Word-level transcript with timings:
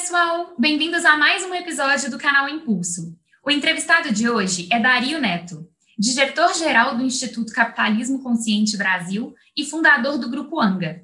pessoal! 0.00 0.54
Bem-vindos 0.58 1.04
a 1.04 1.14
mais 1.14 1.44
um 1.44 1.54
episódio 1.54 2.10
do 2.10 2.16
canal 2.16 2.48
Impulso. 2.48 3.14
O 3.44 3.50
entrevistado 3.50 4.10
de 4.10 4.30
hoje 4.30 4.66
é 4.72 4.80
Dario 4.80 5.20
Neto, 5.20 5.68
diretor-geral 5.98 6.96
do 6.96 7.04
Instituto 7.04 7.52
Capitalismo 7.52 8.22
Consciente 8.22 8.78
Brasil 8.78 9.34
e 9.54 9.62
fundador 9.62 10.16
do 10.16 10.30
Grupo 10.30 10.58
Anga. 10.58 11.02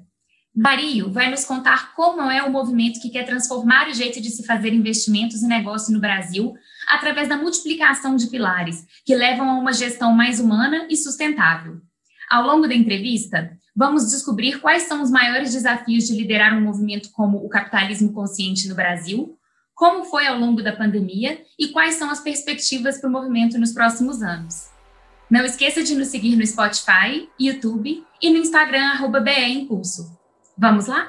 Dario 0.55 1.11
vai 1.11 1.29
nos 1.29 1.45
contar 1.45 1.93
como 1.93 2.23
é 2.23 2.41
o 2.41 2.51
movimento 2.51 2.99
que 2.99 3.11
quer 3.11 3.23
transformar 3.23 3.87
o 3.87 3.93
jeito 3.93 4.19
de 4.19 4.31
se 4.31 4.43
fazer 4.43 4.73
investimentos 4.73 5.43
e 5.43 5.47
negócio 5.47 5.93
no 5.93 5.99
Brasil 5.99 6.55
através 6.87 7.29
da 7.29 7.37
multiplicação 7.37 8.15
de 8.15 8.25
pilares 8.25 8.83
que 9.05 9.15
levam 9.15 9.47
a 9.47 9.59
uma 9.59 9.73
gestão 9.73 10.11
mais 10.11 10.39
humana 10.39 10.87
e 10.89 10.97
sustentável. 10.97 11.79
Ao 12.31 12.43
longo 12.43 12.67
da 12.67 12.73
entrevista, 12.73 13.55
vamos 13.77 14.09
descobrir 14.09 14.59
quais 14.59 14.83
são 14.83 15.03
os 15.03 15.11
maiores 15.11 15.53
desafios 15.53 16.05
de 16.05 16.15
liderar 16.15 16.57
um 16.57 16.61
movimento 16.61 17.11
como 17.11 17.37
o 17.37 17.47
capitalismo 17.47 18.11
consciente 18.11 18.67
no 18.67 18.73
Brasil, 18.73 19.37
como 19.75 20.03
foi 20.03 20.25
ao 20.25 20.39
longo 20.39 20.63
da 20.63 20.75
pandemia 20.75 21.39
e 21.59 21.67
quais 21.67 21.93
são 21.93 22.09
as 22.09 22.19
perspectivas 22.19 22.99
para 22.99 23.07
o 23.07 23.13
movimento 23.13 23.59
nos 23.59 23.71
próximos 23.71 24.23
anos. 24.23 24.71
Não 25.29 25.45
esqueça 25.45 25.83
de 25.83 25.93
nos 25.93 26.07
seguir 26.07 26.35
no 26.35 26.47
Spotify, 26.47 27.29
YouTube 27.39 28.03
e 28.19 28.29
no 28.31 28.37
Instagram, 28.37 28.93
arroba 28.93 29.19
BE 29.19 29.45
Impulso. 29.45 30.17
Vamos 30.57 30.87
lá? 30.87 31.07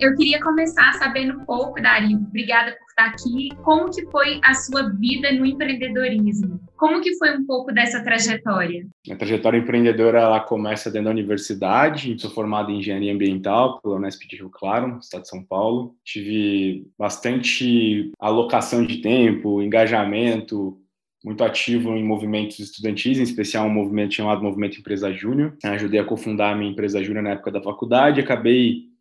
Eu 0.00 0.16
queria 0.16 0.40
começar 0.40 0.92
sabendo 0.94 1.38
um 1.38 1.44
pouco, 1.44 1.80
Dario, 1.80 2.18
obrigada 2.18 2.72
por 2.72 2.91
aqui. 3.06 3.50
Como 3.62 3.90
que 3.90 4.04
foi 4.06 4.40
a 4.44 4.54
sua 4.54 4.90
vida 4.90 5.32
no 5.32 5.44
empreendedorismo? 5.44 6.60
Como 6.76 7.00
que 7.00 7.16
foi 7.16 7.36
um 7.36 7.46
pouco 7.46 7.72
dessa 7.72 8.02
trajetória? 8.02 8.86
A 9.10 9.16
trajetória 9.16 9.58
empreendedora 9.58 10.20
ela 10.20 10.40
começa 10.40 10.90
dentro 10.90 11.06
da 11.06 11.10
universidade. 11.10 12.18
Sou 12.18 12.30
formado 12.30 12.70
em 12.70 12.78
engenharia 12.78 13.12
ambiental 13.12 13.80
pela 13.80 13.96
Unesp 13.96 14.26
de 14.26 14.36
Rio 14.36 14.50
Claro, 14.50 14.98
estado 14.98 15.22
de 15.22 15.28
São 15.28 15.44
Paulo. 15.44 15.94
Tive 16.04 16.86
bastante 16.98 18.10
alocação 18.18 18.84
de 18.84 18.98
tempo, 18.98 19.62
engajamento, 19.62 20.78
muito 21.24 21.44
ativo 21.44 21.96
em 21.96 22.04
movimentos 22.04 22.58
estudantis, 22.58 23.18
em 23.18 23.22
especial 23.22 23.66
um 23.66 23.70
movimento 23.70 24.14
chamado 24.14 24.42
Movimento 24.42 24.78
Empresa 24.78 25.12
Júnior. 25.12 25.56
Ajudei 25.62 26.00
a 26.00 26.04
cofundar 26.04 26.52
a 26.52 26.56
minha 26.56 26.70
empresa 26.70 27.02
júnior 27.02 27.22
na 27.22 27.30
época 27.30 27.52
da 27.52 27.62
faculdade, 27.62 28.20
acabei 28.20 28.91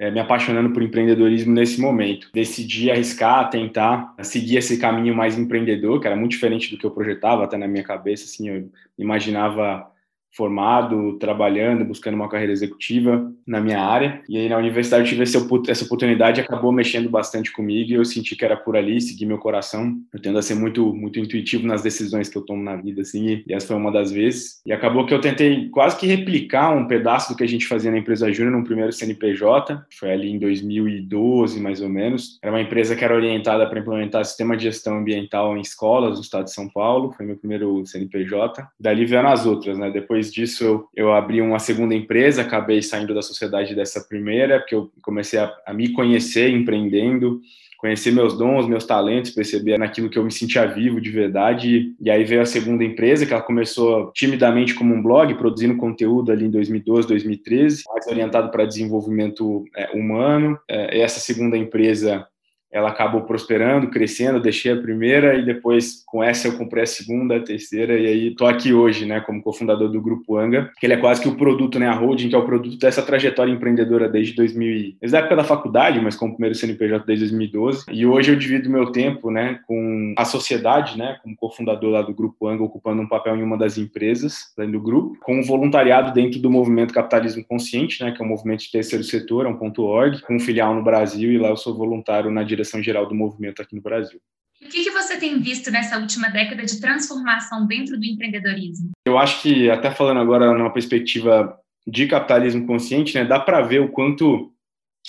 é, 0.00 0.10
me 0.10 0.18
apaixonando 0.18 0.72
por 0.72 0.82
empreendedorismo 0.82 1.52
nesse 1.52 1.78
momento. 1.78 2.30
Decidi 2.32 2.90
arriscar, 2.90 3.50
tentar 3.50 4.14
seguir 4.22 4.56
esse 4.56 4.78
caminho 4.78 5.14
mais 5.14 5.38
empreendedor, 5.38 6.00
que 6.00 6.06
era 6.06 6.16
muito 6.16 6.30
diferente 6.30 6.70
do 6.70 6.78
que 6.78 6.86
eu 6.86 6.90
projetava 6.90 7.44
até 7.44 7.58
na 7.58 7.68
minha 7.68 7.84
cabeça. 7.84 8.24
Assim, 8.24 8.48
eu 8.48 8.70
imaginava 8.98 9.86
formado, 10.32 11.18
trabalhando, 11.18 11.84
buscando 11.84 12.14
uma 12.14 12.28
carreira 12.28 12.52
executiva 12.52 13.32
na 13.46 13.60
minha 13.60 13.80
área. 13.80 14.22
E 14.28 14.36
aí 14.36 14.48
na 14.48 14.56
universidade 14.56 15.02
eu 15.04 15.08
tive 15.08 15.22
essa 15.22 15.84
oportunidade, 15.84 16.40
acabou 16.40 16.72
mexendo 16.72 17.08
bastante 17.08 17.52
comigo 17.52 17.90
e 17.90 17.94
eu 17.94 18.04
senti 18.04 18.36
que 18.36 18.44
era 18.44 18.56
por 18.56 18.76
ali, 18.76 19.00
seguir 19.00 19.26
meu 19.26 19.38
coração. 19.38 19.96
Eu 20.12 20.20
tendo 20.20 20.38
a 20.38 20.42
ser 20.42 20.54
muito 20.54 20.94
muito 20.94 21.18
intuitivo 21.18 21.66
nas 21.66 21.82
decisões 21.82 22.28
que 22.28 22.36
eu 22.36 22.42
tomo 22.42 22.62
na 22.62 22.76
vida 22.76 23.02
assim, 23.02 23.42
e 23.46 23.52
essa 23.52 23.68
foi 23.68 23.76
uma 23.76 23.90
das 23.90 24.12
vezes. 24.12 24.60
E 24.64 24.72
acabou 24.72 25.06
que 25.06 25.14
eu 25.14 25.20
tentei 25.20 25.68
quase 25.70 25.96
que 25.96 26.06
replicar 26.06 26.76
um 26.76 26.86
pedaço 26.86 27.32
do 27.32 27.36
que 27.36 27.44
a 27.44 27.48
gente 27.48 27.66
fazia 27.66 27.90
na 27.90 27.98
empresa 27.98 28.32
Júnior 28.32 28.56
no 28.56 28.64
primeiro 28.64 28.92
CNPJ, 28.92 29.84
foi 29.98 30.12
ali 30.12 30.30
em 30.30 30.38
2012 30.38 31.60
mais 31.60 31.80
ou 31.80 31.88
menos. 31.88 32.38
Era 32.42 32.52
uma 32.52 32.60
empresa 32.60 32.94
que 32.94 33.04
era 33.04 33.14
orientada 33.14 33.66
para 33.68 33.80
implementar 33.80 34.24
sistema 34.24 34.56
de 34.56 34.64
gestão 34.64 34.98
ambiental 34.98 35.56
em 35.56 35.60
escolas 35.60 36.16
no 36.16 36.22
estado 36.22 36.44
de 36.44 36.52
São 36.52 36.68
Paulo, 36.68 37.12
foi 37.12 37.26
meu 37.26 37.36
primeiro 37.36 37.84
CNPJ. 37.86 38.66
Dali 38.78 39.04
vieram 39.04 39.30
as 39.30 39.46
outras, 39.46 39.78
né? 39.78 39.90
Depois 39.90 40.19
depois 40.20 40.32
disso, 40.32 40.64
eu, 40.64 40.88
eu 40.94 41.12
abri 41.12 41.40
uma 41.40 41.58
segunda 41.58 41.94
empresa, 41.94 42.42
acabei 42.42 42.82
saindo 42.82 43.14
da 43.14 43.22
sociedade 43.22 43.74
dessa 43.74 44.02
primeira, 44.02 44.60
porque 44.60 44.74
eu 44.74 44.90
comecei 45.02 45.38
a, 45.38 45.50
a 45.66 45.72
me 45.72 45.92
conhecer 45.92 46.50
empreendendo, 46.50 47.40
conhecer 47.78 48.12
meus 48.12 48.36
dons, 48.36 48.68
meus 48.68 48.84
talentos, 48.84 49.30
perceber 49.30 49.78
naquilo 49.78 50.10
que 50.10 50.18
eu 50.18 50.24
me 50.24 50.30
sentia 50.30 50.66
vivo 50.66 51.00
de 51.00 51.10
verdade. 51.10 51.94
E 51.98 52.10
aí 52.10 52.24
veio 52.24 52.42
a 52.42 52.46
segunda 52.46 52.84
empresa, 52.84 53.24
que 53.24 53.32
ela 53.32 53.42
começou 53.42 54.12
timidamente 54.12 54.74
como 54.74 54.94
um 54.94 55.02
blog, 55.02 55.34
produzindo 55.34 55.76
conteúdo 55.78 56.30
ali 56.30 56.44
em 56.44 56.50
2012, 56.50 57.08
2013, 57.08 57.84
mais 57.88 58.06
orientado 58.06 58.50
para 58.50 58.66
desenvolvimento 58.66 59.64
é, 59.74 59.90
humano. 59.96 60.58
É, 60.68 61.00
essa 61.00 61.18
segunda 61.18 61.56
empresa 61.56 62.26
ela 62.72 62.90
acabou 62.90 63.22
prosperando, 63.22 63.88
crescendo, 63.88 64.40
deixei 64.40 64.72
a 64.72 64.76
primeira 64.76 65.34
e 65.34 65.44
depois 65.44 66.02
com 66.06 66.22
essa 66.22 66.48
eu 66.48 66.56
comprei 66.56 66.84
a 66.84 66.86
segunda, 66.86 67.36
a 67.36 67.40
terceira 67.40 67.98
e 67.98 68.06
aí 68.06 68.34
tô 68.34 68.46
aqui 68.46 68.72
hoje, 68.72 69.04
né, 69.04 69.20
como 69.20 69.42
cofundador 69.42 69.88
do 69.88 70.00
Grupo 70.00 70.36
Anga, 70.36 70.70
que 70.78 70.86
ele 70.86 70.94
é 70.94 70.96
quase 70.96 71.20
que 71.20 71.28
o 71.28 71.36
produto, 71.36 71.78
né, 71.78 71.88
a 71.88 71.94
holding, 71.94 72.28
que 72.28 72.34
é 72.34 72.38
o 72.38 72.44
produto 72.44 72.78
dessa 72.78 73.02
trajetória 73.02 73.52
empreendedora 73.52 74.08
desde 74.08 74.34
2000, 74.34 74.94
desde 75.00 75.16
a 75.16 75.20
época 75.20 75.36
da 75.36 75.44
faculdade, 75.44 76.00
mas 76.00 76.16
como 76.16 76.34
primeiro 76.34 76.54
CNPJ 76.54 77.04
desde 77.06 77.24
2012. 77.26 77.86
E 77.90 78.06
hoje 78.06 78.30
eu 78.30 78.36
divido 78.36 78.70
meu 78.70 78.92
tempo, 78.92 79.30
né, 79.30 79.58
com 79.66 80.14
a 80.16 80.24
sociedade, 80.24 80.96
né, 80.96 81.18
como 81.22 81.36
cofundador 81.36 81.90
lá 81.90 82.02
do 82.02 82.14
Grupo 82.14 82.46
Anga, 82.46 82.62
ocupando 82.62 83.02
um 83.02 83.08
papel 83.08 83.36
em 83.36 83.42
uma 83.42 83.58
das 83.58 83.78
empresas 83.78 84.52
dentro 84.56 84.72
do 84.72 84.80
grupo, 84.80 85.18
com 85.20 85.40
o 85.40 85.44
voluntariado 85.44 86.12
dentro 86.12 86.40
do 86.40 86.50
movimento 86.50 86.94
Capitalismo 86.94 87.44
Consciente, 87.44 88.02
né, 88.02 88.12
que 88.12 88.22
é 88.22 88.24
um 88.24 88.28
movimento 88.28 88.60
de 88.60 88.70
terceiro 88.70 89.04
setor, 89.04 89.46
é 89.46 89.48
um 89.48 89.56
ponto 89.56 89.82
.org, 89.82 90.20
com 90.22 90.36
um 90.36 90.40
filial 90.40 90.74
no 90.74 90.82
Brasil 90.82 91.32
e 91.32 91.38
lá 91.38 91.48
eu 91.48 91.56
sou 91.56 91.74
voluntário 91.74 92.30
na 92.30 92.42
direção 92.42 92.59
direção 92.60 92.82
geral 92.82 93.06
do 93.06 93.14
movimento 93.14 93.62
aqui 93.62 93.74
no 93.74 93.82
Brasil. 93.82 94.20
O 94.62 94.68
que, 94.68 94.84
que, 94.84 94.90
você 94.90 95.16
tem 95.16 95.40
visto 95.40 95.70
nessa 95.70 95.98
última 95.98 96.28
década 96.28 96.64
de 96.64 96.78
transformação 96.78 97.66
dentro 97.66 97.98
do 97.98 98.04
empreendedorismo? 98.04 98.90
Eu 99.06 99.18
acho 99.18 99.40
que, 99.40 99.70
até 99.70 99.90
falando 99.90 100.20
agora 100.20 100.52
numa 100.52 100.72
perspectiva 100.72 101.58
de 101.86 102.06
capitalismo 102.06 102.66
consciente, 102.66 103.14
né, 103.14 103.24
dá 103.24 103.40
para 103.40 103.62
ver 103.62 103.80
o 103.80 103.88
quanto 103.88 104.52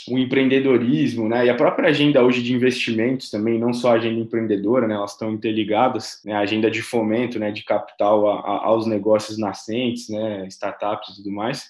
o 0.07 0.17
empreendedorismo, 0.17 1.27
né, 1.27 1.45
e 1.45 1.49
a 1.49 1.55
própria 1.55 1.89
agenda 1.89 2.23
hoje 2.23 2.41
de 2.41 2.53
investimentos 2.53 3.29
também, 3.29 3.59
não 3.59 3.73
só 3.73 3.91
a 3.91 3.95
agenda 3.95 4.21
empreendedora, 4.21 4.87
né, 4.87 4.95
elas 4.95 5.11
estão 5.11 5.33
interligadas, 5.33 6.21
né, 6.23 6.33
a 6.33 6.39
agenda 6.39 6.71
de 6.71 6.81
fomento, 6.81 7.37
né, 7.37 7.51
de 7.51 7.65
capital 7.65 8.29
a, 8.29 8.39
a, 8.39 8.65
aos 8.67 8.87
negócios 8.87 9.37
nascentes, 9.37 10.07
né, 10.07 10.47
startups 10.47 11.09
e 11.09 11.15
tudo 11.17 11.29
mais, 11.29 11.69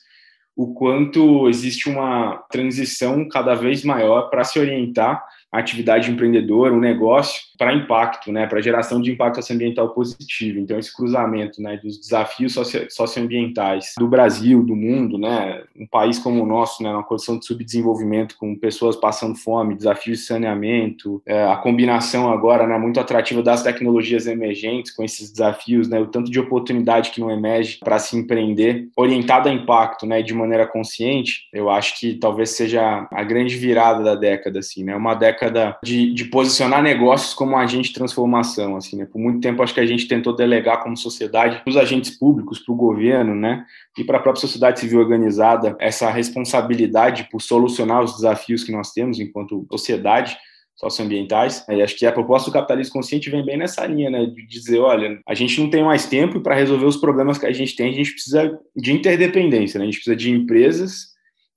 o 0.55 0.73
quanto 0.75 1.49
existe 1.49 1.89
uma 1.89 2.37
transição 2.51 3.27
cada 3.27 3.55
vez 3.55 3.83
maior 3.83 4.29
para 4.29 4.43
se 4.43 4.59
orientar 4.59 5.23
atividade 5.51 6.09
empreendedora, 6.09 6.73
um 6.73 6.79
negócio 6.79 7.41
para 7.61 7.75
impacto, 7.75 8.31
né, 8.31 8.47
para 8.47 8.59
geração 8.59 8.99
de 8.99 9.11
impacto 9.11 9.35
socioambiental 9.35 9.89
positivo. 9.89 10.59
Então 10.59 10.79
esse 10.79 10.91
cruzamento, 10.91 11.61
né, 11.61 11.77
dos 11.77 11.99
desafios 11.99 12.53
socio 12.53 12.87
socioambientais 12.89 13.93
do 13.99 14.07
Brasil, 14.07 14.63
do 14.63 14.75
mundo, 14.75 15.17
né, 15.17 15.61
um 15.79 15.85
país 15.85 16.17
como 16.17 16.41
o 16.41 16.45
nosso, 16.45 16.81
né, 16.81 16.89
uma 16.89 17.03
condição 17.03 17.37
de 17.37 17.45
subdesenvolvimento 17.45 18.35
com 18.37 18.55
pessoas 18.55 18.95
passando 18.95 19.35
fome, 19.35 19.75
desafios 19.75 20.19
de 20.19 20.25
saneamento, 20.25 21.21
é, 21.25 21.43
a 21.43 21.55
combinação 21.57 22.31
agora, 22.31 22.65
né, 22.65 22.77
muito 22.79 22.99
atrativa 22.99 23.43
das 23.43 23.61
tecnologias 23.61 24.25
emergentes 24.25 24.91
com 24.91 25.03
esses 25.03 25.31
desafios, 25.31 25.87
né, 25.87 25.99
o 25.99 26.07
tanto 26.07 26.31
de 26.31 26.39
oportunidade 26.39 27.11
que 27.11 27.21
não 27.21 27.29
emerge 27.29 27.77
para 27.83 27.99
se 27.99 28.17
empreender, 28.17 28.89
orientado 28.95 29.49
a 29.49 29.53
impacto, 29.53 30.07
né, 30.07 30.23
de 30.23 30.33
maneira 30.33 30.65
consciente, 30.65 31.47
eu 31.53 31.69
acho 31.69 31.99
que 31.99 32.15
talvez 32.15 32.49
seja 32.49 33.07
a 33.11 33.23
grande 33.23 33.55
virada 33.55 34.03
da 34.03 34.15
década, 34.15 34.59
assim, 34.59 34.83
né, 34.83 34.95
uma 34.95 35.13
década 35.13 35.31
década 35.31 35.77
de, 35.83 36.13
de 36.13 36.25
posicionar 36.25 36.81
negócios 36.83 37.33
como 37.33 37.50
agente 37.57 37.89
de 37.89 37.95
transformação, 37.95 38.75
assim, 38.75 38.97
né? 38.97 39.05
Por 39.05 39.19
muito 39.19 39.39
tempo 39.39 39.61
acho 39.61 39.73
que 39.73 39.79
a 39.79 39.85
gente 39.85 40.07
tentou 40.07 40.35
delegar 40.35 40.81
como 40.83 40.97
sociedade 40.97 41.61
os 41.65 41.77
agentes 41.77 42.17
públicos, 42.17 42.59
para 42.59 42.73
o 42.73 42.77
governo, 42.77 43.35
né? 43.35 43.65
E 43.97 44.03
para 44.03 44.17
a 44.17 44.21
própria 44.21 44.41
sociedade 44.41 44.79
civil 44.79 44.99
organizada 44.99 45.75
essa 45.79 46.09
responsabilidade 46.09 47.27
por 47.31 47.41
solucionar 47.41 48.03
os 48.03 48.15
desafios 48.15 48.63
que 48.63 48.71
nós 48.71 48.91
temos 48.91 49.19
enquanto 49.19 49.65
sociedade 49.71 50.37
socioambientais. 50.75 51.63
E 51.69 51.81
acho 51.81 51.95
que 51.95 52.05
a 52.05 52.11
proposta 52.11 52.49
do 52.49 52.53
capitalismo 52.53 52.93
consciente 52.93 53.29
vem 53.29 53.45
bem 53.45 53.57
nessa 53.57 53.85
linha, 53.85 54.09
né, 54.09 54.25
de 54.25 54.47
dizer, 54.47 54.79
olha, 54.79 55.19
a 55.27 55.35
gente 55.35 55.61
não 55.61 55.69
tem 55.69 55.83
mais 55.83 56.07
tempo 56.07 56.37
e 56.37 56.41
para 56.41 56.55
resolver 56.55 56.85
os 56.85 56.97
problemas 56.97 57.37
que 57.37 57.45
a 57.45 57.53
gente 57.53 57.75
tem, 57.75 57.91
a 57.91 57.93
gente 57.93 58.11
precisa 58.11 58.59
de 58.75 58.91
interdependência, 58.91 59.77
né? 59.77 59.83
A 59.83 59.85
gente 59.85 59.97
precisa 59.97 60.15
de 60.15 60.31
empresas 60.31 61.10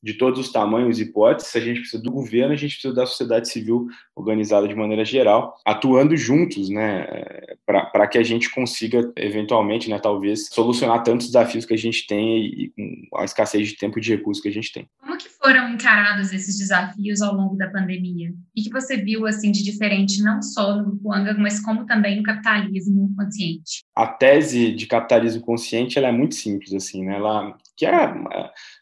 de 0.05 0.15
todos 0.15 0.39
os 0.39 0.53
tamanhos 0.53 0.99
e 0.99 1.03
hipóteses, 1.05 1.57
a 1.57 1.61
gente 1.61 1.81
precisa 1.81 2.03
do 2.03 2.13
governo, 2.13 2.53
a 2.53 2.57
gente 2.57 2.75
precisa 2.75 2.95
da 2.95 3.07
sociedade 3.07 3.49
civil 3.49 3.87
organizada 4.15 4.69
de 4.69 4.75
maneira 4.75 5.03
geral, 5.03 5.57
atuando 5.65 6.15
juntos, 6.15 6.69
né, 6.69 7.07
para 7.67 8.07
que 8.07 8.19
a 8.19 8.23
gente 8.23 8.51
consiga, 8.51 9.11
eventualmente, 9.17 9.89
né, 9.89 9.99
talvez, 9.99 10.49
solucionar 10.53 11.03
tantos 11.03 11.29
desafios 11.29 11.65
que 11.65 11.73
a 11.73 11.79
gente 11.79 12.07
tem 12.07 12.45
e, 12.45 12.73
com 13.11 13.19
a 13.19 13.25
escassez 13.25 13.67
de 13.67 13.79
tempo 13.79 13.99
e 13.99 14.03
de 14.03 14.15
recursos 14.15 14.43
que 14.43 14.49
a 14.51 14.53
gente 14.53 14.71
tem. 14.71 14.87
Como 15.01 15.17
que 15.17 15.29
foram 15.29 15.71
encarados 15.71 16.35
esses 16.35 16.59
desafios 16.59 17.23
ao 17.23 17.35
longo 17.35 17.57
da 17.57 17.71
pandemia? 17.71 18.31
O 18.31 18.63
que 18.63 18.71
você 18.71 18.99
viu 18.99 19.27
assim 19.27 19.51
de 19.51 19.65
diferente 19.65 20.23
não 20.23 20.43
só 20.43 20.77
no 20.77 20.85
Grupo 20.85 21.15
Anga, 21.15 21.35
mas 21.39 21.61
como 21.61 21.87
também 21.87 22.19
no 22.19 22.23
capitalismo 22.23 23.11
consciente? 23.17 23.83
A 23.97 24.07
tese 24.07 24.73
de 24.73 24.87
capitalismo 24.87 25.41
consciente 25.41 25.99
ela 25.99 26.09
é 26.09 26.13
muito 26.13 26.35
simples 26.35 26.75
assim, 26.75 27.05
né? 27.05 27.17
Ela 27.17 27.57
que 27.77 27.87
é 27.87 28.15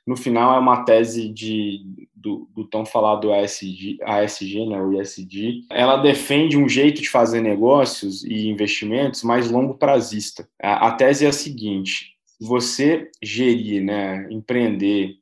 no 0.06 0.16
final 0.16 0.54
é 0.54 0.58
uma 0.58 0.84
tese 0.84 1.28
de 1.28 2.08
do, 2.14 2.48
do 2.54 2.64
tão 2.64 2.86
falado 2.86 3.32
ASG, 3.32 3.98
ASG, 4.02 4.66
né, 4.66 4.80
o 4.80 5.00
ISD. 5.00 5.64
Ela 5.70 5.96
defende 5.96 6.56
um 6.56 6.68
jeito 6.68 7.02
de 7.02 7.10
fazer 7.10 7.40
negócios 7.40 8.22
e 8.22 8.48
investimentos 8.48 9.22
mais 9.22 9.50
longo 9.50 9.74
prazista. 9.74 10.48
A, 10.62 10.88
a 10.88 10.92
tese 10.92 11.24
é 11.24 11.28
a 11.28 11.32
seguinte: 11.32 12.16
você 12.40 13.10
gerir, 13.22 13.82
né, 13.82 14.28
empreender 14.30 15.16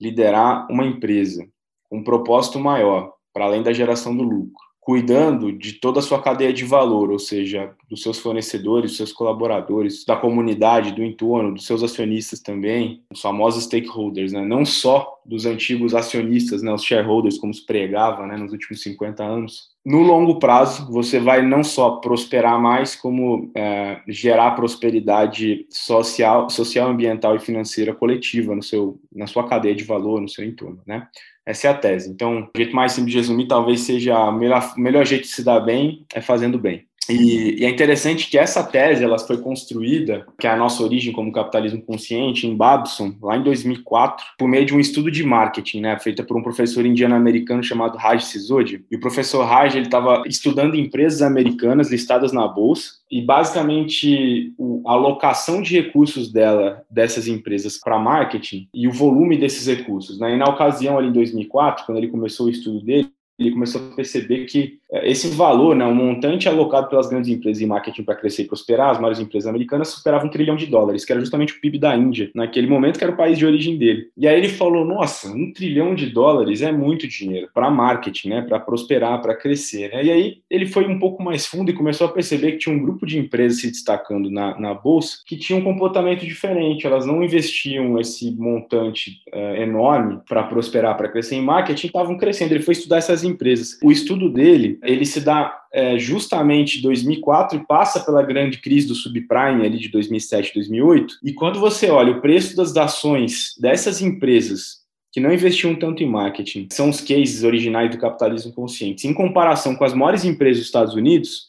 liderar 0.00 0.66
uma 0.68 0.84
empresa 0.84 1.46
um 1.92 2.02
propósito 2.02 2.58
maior, 2.58 3.12
para 3.34 3.44
além 3.44 3.62
da 3.62 3.72
geração 3.72 4.16
do 4.16 4.22
lucro, 4.22 4.64
cuidando 4.82 5.52
de 5.52 5.74
toda 5.74 6.00
a 6.00 6.02
sua 6.02 6.20
cadeia 6.20 6.52
de 6.52 6.64
valor, 6.64 7.12
ou 7.12 7.18
seja, 7.18 7.72
dos 7.88 8.02
seus 8.02 8.18
fornecedores, 8.18 8.90
dos 8.90 8.96
seus 8.96 9.12
colaboradores, 9.12 10.04
da 10.04 10.16
comunidade, 10.16 10.90
do 10.90 11.04
entorno, 11.04 11.54
dos 11.54 11.64
seus 11.64 11.84
acionistas 11.84 12.40
também, 12.40 13.00
os 13.08 13.20
famosos 13.20 13.62
stakeholders, 13.62 14.32
né? 14.32 14.44
não 14.44 14.66
só 14.66 15.21
dos 15.24 15.46
antigos 15.46 15.94
acionistas, 15.94 16.62
né? 16.62 16.72
os 16.72 16.84
shareholders, 16.84 17.38
como 17.38 17.52
se 17.52 17.64
pregava 17.64 18.26
né? 18.26 18.36
nos 18.36 18.52
últimos 18.52 18.82
50 18.82 19.22
anos. 19.22 19.72
No 19.84 20.00
longo 20.02 20.38
prazo, 20.38 20.90
você 20.90 21.18
vai 21.18 21.42
não 21.42 21.64
só 21.64 21.96
prosperar 21.96 22.60
mais, 22.60 22.94
como 22.94 23.50
é, 23.54 24.00
gerar 24.08 24.52
prosperidade 24.52 25.66
social, 25.68 26.48
social, 26.48 26.88
ambiental 26.88 27.34
e 27.34 27.40
financeira 27.40 27.92
coletiva 27.92 28.54
no 28.54 28.62
seu, 28.62 29.00
na 29.12 29.26
sua 29.26 29.48
cadeia 29.48 29.74
de 29.74 29.84
valor, 29.84 30.20
no 30.20 30.28
seu 30.28 30.44
entorno. 30.44 30.80
Né? 30.86 31.06
Essa 31.44 31.66
é 31.66 31.70
a 31.70 31.74
tese. 31.74 32.08
Então, 32.10 32.48
o 32.54 32.56
jeito 32.56 32.74
mais 32.74 32.92
simples 32.92 33.12
de 33.12 33.18
resumir 33.18 33.48
talvez 33.48 33.80
seja 33.80 34.16
o 34.16 34.32
melhor, 34.32 34.74
melhor 34.76 35.04
jeito 35.04 35.22
de 35.22 35.28
se 35.28 35.42
dar 35.42 35.60
bem 35.60 36.06
é 36.14 36.20
fazendo 36.20 36.58
bem. 36.58 36.86
E, 37.08 37.60
e, 37.60 37.64
é 37.64 37.70
interessante 37.70 38.30
que 38.30 38.38
essa 38.38 38.62
tese 38.62 39.02
ela 39.02 39.18
foi 39.18 39.38
construída, 39.38 40.26
que 40.38 40.46
é 40.46 40.50
a 40.50 40.56
nossa 40.56 40.82
origem 40.82 41.12
como 41.12 41.32
capitalismo 41.32 41.82
consciente, 41.82 42.46
em 42.46 42.56
Babson, 42.56 43.14
lá 43.20 43.36
em 43.36 43.42
2004, 43.42 44.24
por 44.38 44.48
meio 44.48 44.64
de 44.64 44.74
um 44.74 44.80
estudo 44.80 45.10
de 45.10 45.24
marketing, 45.24 45.80
né, 45.80 45.98
feita 45.98 46.22
por 46.22 46.36
um 46.36 46.42
professor 46.42 46.86
indiano-americano 46.86 47.62
chamado 47.62 47.98
Raj 47.98 48.24
Sisodi. 48.24 48.84
E 48.90 48.96
o 48.96 49.00
professor 49.00 49.44
Raj 49.44 49.74
ele 49.74 49.86
estava 49.86 50.22
estudando 50.26 50.76
empresas 50.76 51.22
americanas 51.22 51.90
listadas 51.90 52.32
na 52.32 52.46
bolsa 52.46 53.02
e 53.10 53.20
basicamente 53.20 54.54
a 54.86 54.92
alocação 54.92 55.60
de 55.60 55.74
recursos 55.74 56.32
dela 56.32 56.82
dessas 56.90 57.26
empresas 57.26 57.78
para 57.78 57.98
marketing 57.98 58.68
e 58.72 58.86
o 58.86 58.92
volume 58.92 59.36
desses 59.36 59.66
recursos. 59.66 60.18
Né? 60.18 60.34
E 60.34 60.36
na 60.36 60.46
ocasião 60.46 60.98
ali 60.98 61.08
em 61.08 61.12
2004, 61.12 61.84
quando 61.84 61.98
ele 61.98 62.08
começou 62.08 62.46
o 62.46 62.50
estudo 62.50 62.80
dele, 62.84 63.10
ele 63.38 63.50
começou 63.50 63.80
a 63.80 63.94
perceber 63.94 64.44
que 64.44 64.78
esse 64.92 65.28
valor, 65.28 65.74
né, 65.74 65.86
o 65.86 65.94
montante 65.94 66.48
alocado 66.48 66.88
pelas 66.88 67.08
grandes 67.08 67.30
empresas 67.30 67.62
em 67.62 67.66
marketing 67.66 68.02
para 68.02 68.14
crescer 68.14 68.42
e 68.42 68.46
prosperar, 68.46 68.90
as 68.90 68.98
maiores 68.98 69.18
empresas 69.18 69.48
americanas, 69.48 69.88
superava 69.88 70.26
um 70.26 70.28
trilhão 70.28 70.54
de 70.54 70.66
dólares, 70.66 71.04
que 71.04 71.12
era 71.12 71.20
justamente 71.20 71.54
o 71.54 71.60
PIB 71.60 71.78
da 71.78 71.96
Índia, 71.96 72.30
naquele 72.34 72.66
momento 72.66 72.98
que 72.98 73.04
era 73.04 73.12
o 73.12 73.16
país 73.16 73.38
de 73.38 73.46
origem 73.46 73.78
dele. 73.78 74.08
E 74.16 74.28
aí 74.28 74.36
ele 74.36 74.50
falou: 74.50 74.84
nossa, 74.84 75.30
um 75.30 75.50
trilhão 75.50 75.94
de 75.94 76.06
dólares 76.06 76.60
é 76.60 76.70
muito 76.70 77.08
dinheiro 77.08 77.48
para 77.54 77.70
marketing, 77.70 78.28
né, 78.28 78.42
para 78.42 78.60
prosperar, 78.60 79.22
para 79.22 79.34
crescer. 79.34 79.90
Né? 79.90 80.04
E 80.04 80.10
aí 80.10 80.36
ele 80.50 80.66
foi 80.66 80.86
um 80.86 80.98
pouco 80.98 81.22
mais 81.22 81.46
fundo 81.46 81.70
e 81.70 81.74
começou 81.74 82.06
a 82.06 82.12
perceber 82.12 82.52
que 82.52 82.58
tinha 82.58 82.74
um 82.74 82.82
grupo 82.82 83.06
de 83.06 83.18
empresas 83.18 83.60
se 83.60 83.70
destacando 83.70 84.30
na, 84.30 84.58
na 84.60 84.74
bolsa 84.74 85.18
que 85.26 85.36
tinham 85.36 85.60
um 85.60 85.64
comportamento 85.64 86.24
diferente, 86.26 86.86
elas 86.86 87.06
não 87.06 87.22
investiam 87.22 87.98
esse 87.98 88.30
montante 88.32 89.22
uh, 89.32 89.56
enorme 89.56 90.20
para 90.28 90.42
prosperar, 90.42 90.96
para 90.96 91.08
crescer 91.08 91.36
em 91.36 91.42
marketing, 91.42 91.86
estavam 91.86 92.18
crescendo. 92.18 92.52
Ele 92.52 92.62
foi 92.62 92.72
estudar 92.72 92.98
essas 92.98 93.24
empresas. 93.24 93.78
O 93.82 93.90
estudo 93.90 94.28
dele 94.28 94.78
ele 94.82 95.06
se 95.06 95.20
dá 95.20 95.60
é, 95.72 95.96
justamente 95.96 96.78
em 96.78 96.82
2004 96.82 97.58
e 97.58 97.66
passa 97.66 98.00
pela 98.00 98.22
grande 98.22 98.58
crise 98.58 98.88
do 98.88 98.94
subprime 98.94 99.64
ali 99.64 99.78
de 99.78 99.88
2007, 99.88 100.52
2008. 100.54 101.14
E 101.22 101.32
quando 101.32 101.60
você 101.60 101.88
olha 101.88 102.12
o 102.12 102.20
preço 102.20 102.56
das 102.56 102.76
ações 102.76 103.54
dessas 103.60 104.02
empresas 104.02 104.82
que 105.12 105.20
não 105.20 105.32
investiam 105.32 105.74
tanto 105.74 106.02
em 106.02 106.06
marketing, 106.06 106.68
são 106.72 106.88
os 106.88 107.00
cases 107.00 107.44
originais 107.44 107.90
do 107.90 107.98
capitalismo 107.98 108.52
consciente, 108.52 109.06
em 109.06 109.14
comparação 109.14 109.76
com 109.76 109.84
as 109.84 109.94
maiores 109.94 110.24
empresas 110.24 110.58
dos 110.58 110.66
Estados 110.66 110.94
Unidos, 110.94 111.46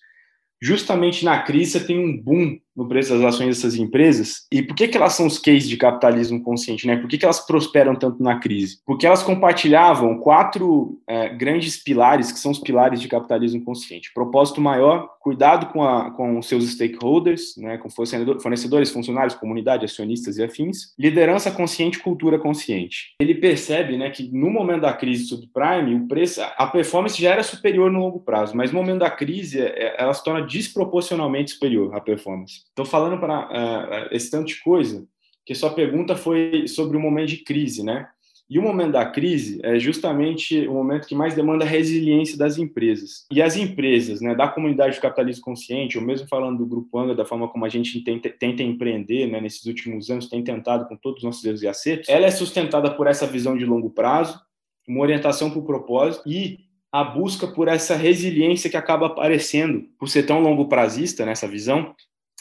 justamente 0.62 1.26
na 1.26 1.42
crise 1.42 1.72
você 1.72 1.80
tem 1.86 1.98
um 1.98 2.16
boom 2.16 2.60
no 2.76 2.88
preço 2.88 3.14
das 3.14 3.36
ações 3.36 3.56
dessas 3.56 3.76
empresas. 3.76 4.46
E 4.52 4.62
por 4.62 4.76
que, 4.76 4.88
que 4.88 4.98
elas 4.98 5.14
são 5.14 5.28
os 5.28 5.38
cases 5.38 5.70
de 5.70 5.78
capitalismo 5.78 6.42
consciente? 6.42 6.88
Né? 6.88 6.98
Por 6.98 7.08
que, 7.08 7.18
que 7.18 7.26
elas 7.26 7.46
prosperam 7.46 7.96
tanto 7.96 8.22
na 8.22 8.40
crise? 8.40 8.80
Porque 8.86 9.06
elas 9.06 9.24
compartilhavam 9.24 10.18
quatro 10.20 11.00
é, 11.08 11.30
grandes 11.30 11.82
pilares, 11.82 12.32
que 12.32 12.40
são 12.40 12.52
os 12.52 12.60
pilares 12.60 13.00
de 13.00 13.08
capitalismo 13.08 13.64
consciente. 13.64 14.12
Propósito 14.14 14.60
maior, 14.60 15.10
cuidado 15.20 15.68
com, 15.68 15.84
a, 15.84 16.12
com 16.12 16.42
seus 16.42 16.70
stakeholders, 16.72 17.56
né? 17.58 17.78
com 17.78 17.90
fornecedores, 17.90 18.92
funcionários, 18.92 19.36
comunidade, 19.36 19.86
acionistas 19.86 20.38
e 20.38 20.44
afins. 20.44 20.94
Liderança 20.98 21.52
consciente, 21.52 22.00
cultura 22.00 22.40
consciente. 22.40 23.14
Ele 23.20 23.36
percebe 23.36 23.98
né, 23.98 24.10
que 24.10 24.30
no 24.32 24.50
momento 24.50 24.82
da 24.82 24.94
crise 24.94 25.26
subprime, 25.26 25.96
o 25.96 26.08
preço, 26.08 26.42
a 26.42 26.68
performance 26.68 27.22
já 27.22 27.32
era 27.32 27.44
superior 27.44 27.92
no 27.92 28.00
longo 28.00 28.20
prazo, 28.20 28.56
mas 28.56 28.72
no 28.72 28.80
momento 28.80 29.00
da 29.00 29.12
crise, 29.12 29.62
é, 29.62 29.96
ela 29.98 30.14
se 30.14 30.24
torna 30.24 30.46
desproporcionalmente 30.46 31.52
superior 31.52 31.96
à 31.96 32.02
performance. 32.02 32.63
Estou 32.70 32.86
falando 32.86 33.20
para 33.20 33.48
uh, 33.48 34.08
esse 34.12 34.32
tanto 34.32 34.48
de 34.48 34.62
coisa, 34.62 35.06
que 35.46 35.54
sua 35.54 35.74
pergunta 35.74 36.16
foi 36.16 36.68
sobre 36.68 36.98
o 36.98 37.00
momento 37.00 37.30
de 37.30 37.38
crise, 37.38 37.84
né? 37.84 38.08
E 38.50 38.60
o 38.60 38.62
momento 38.62 38.92
da 38.92 39.06
crise 39.06 39.60
é 39.64 39.80
justamente 39.80 40.68
o 40.68 40.74
momento 40.74 41.08
que 41.08 41.16
mais 41.16 41.34
demanda 41.34 41.66
resiliência 41.66 42.38
das 42.38 42.58
empresas. 42.58 43.26
E 43.32 43.42
as 43.42 43.56
empresas, 43.56 44.22
né, 44.22 44.36
da 44.36 44.48
comunidade 44.48 44.98
do 44.98 45.02
capitalismo 45.02 45.44
consciente, 45.44 45.98
ou 45.98 46.04
mesmo 46.04 46.28
falando 46.28 46.58
do 46.58 46.66
Grupo 46.66 47.00
Anga, 47.00 47.16
da 47.16 47.26
forma 47.26 47.48
como 47.48 47.66
a 47.66 47.70
gente 47.70 48.04
tenta, 48.04 48.30
tenta 48.30 48.62
empreender 48.62 49.28
né, 49.28 49.40
nesses 49.40 49.66
últimos 49.66 50.10
anos, 50.10 50.30
tem 50.30 50.44
tentado 50.44 50.88
com 50.88 50.96
todos 50.96 51.20
os 51.20 51.24
nossos 51.24 51.44
erros 51.44 51.64
e 51.64 51.68
acertos, 51.68 52.10
ela 52.10 52.26
é 52.26 52.32
sustentada 52.32 52.94
por 52.94 53.08
essa 53.08 53.26
visão 53.26 53.58
de 53.58 53.66
longo 53.66 53.90
prazo, 53.90 54.40
uma 54.88 55.02
orientação 55.02 55.50
para 55.50 55.60
o 55.60 55.66
propósito 55.66 56.30
e 56.30 56.60
a 56.92 57.04
busca 57.04 57.48
por 57.48 57.68
essa 57.68 57.96
resiliência 57.96 58.70
que 58.70 58.78
acaba 58.78 59.08
aparecendo, 59.08 59.86
por 59.98 60.08
ser 60.10 60.24
tão 60.24 60.42
longo 60.42 60.68
prazista 60.68 61.26
nessa 61.26 61.48
visão, 61.48 61.96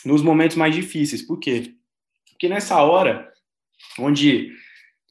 nos 0.05 0.23
momentos 0.23 0.57
mais 0.57 0.75
difíceis. 0.75 1.23
Por 1.23 1.39
quê? 1.39 1.75
Porque 2.31 2.49
nessa 2.49 2.83
hora, 2.83 3.31
onde 3.99 4.51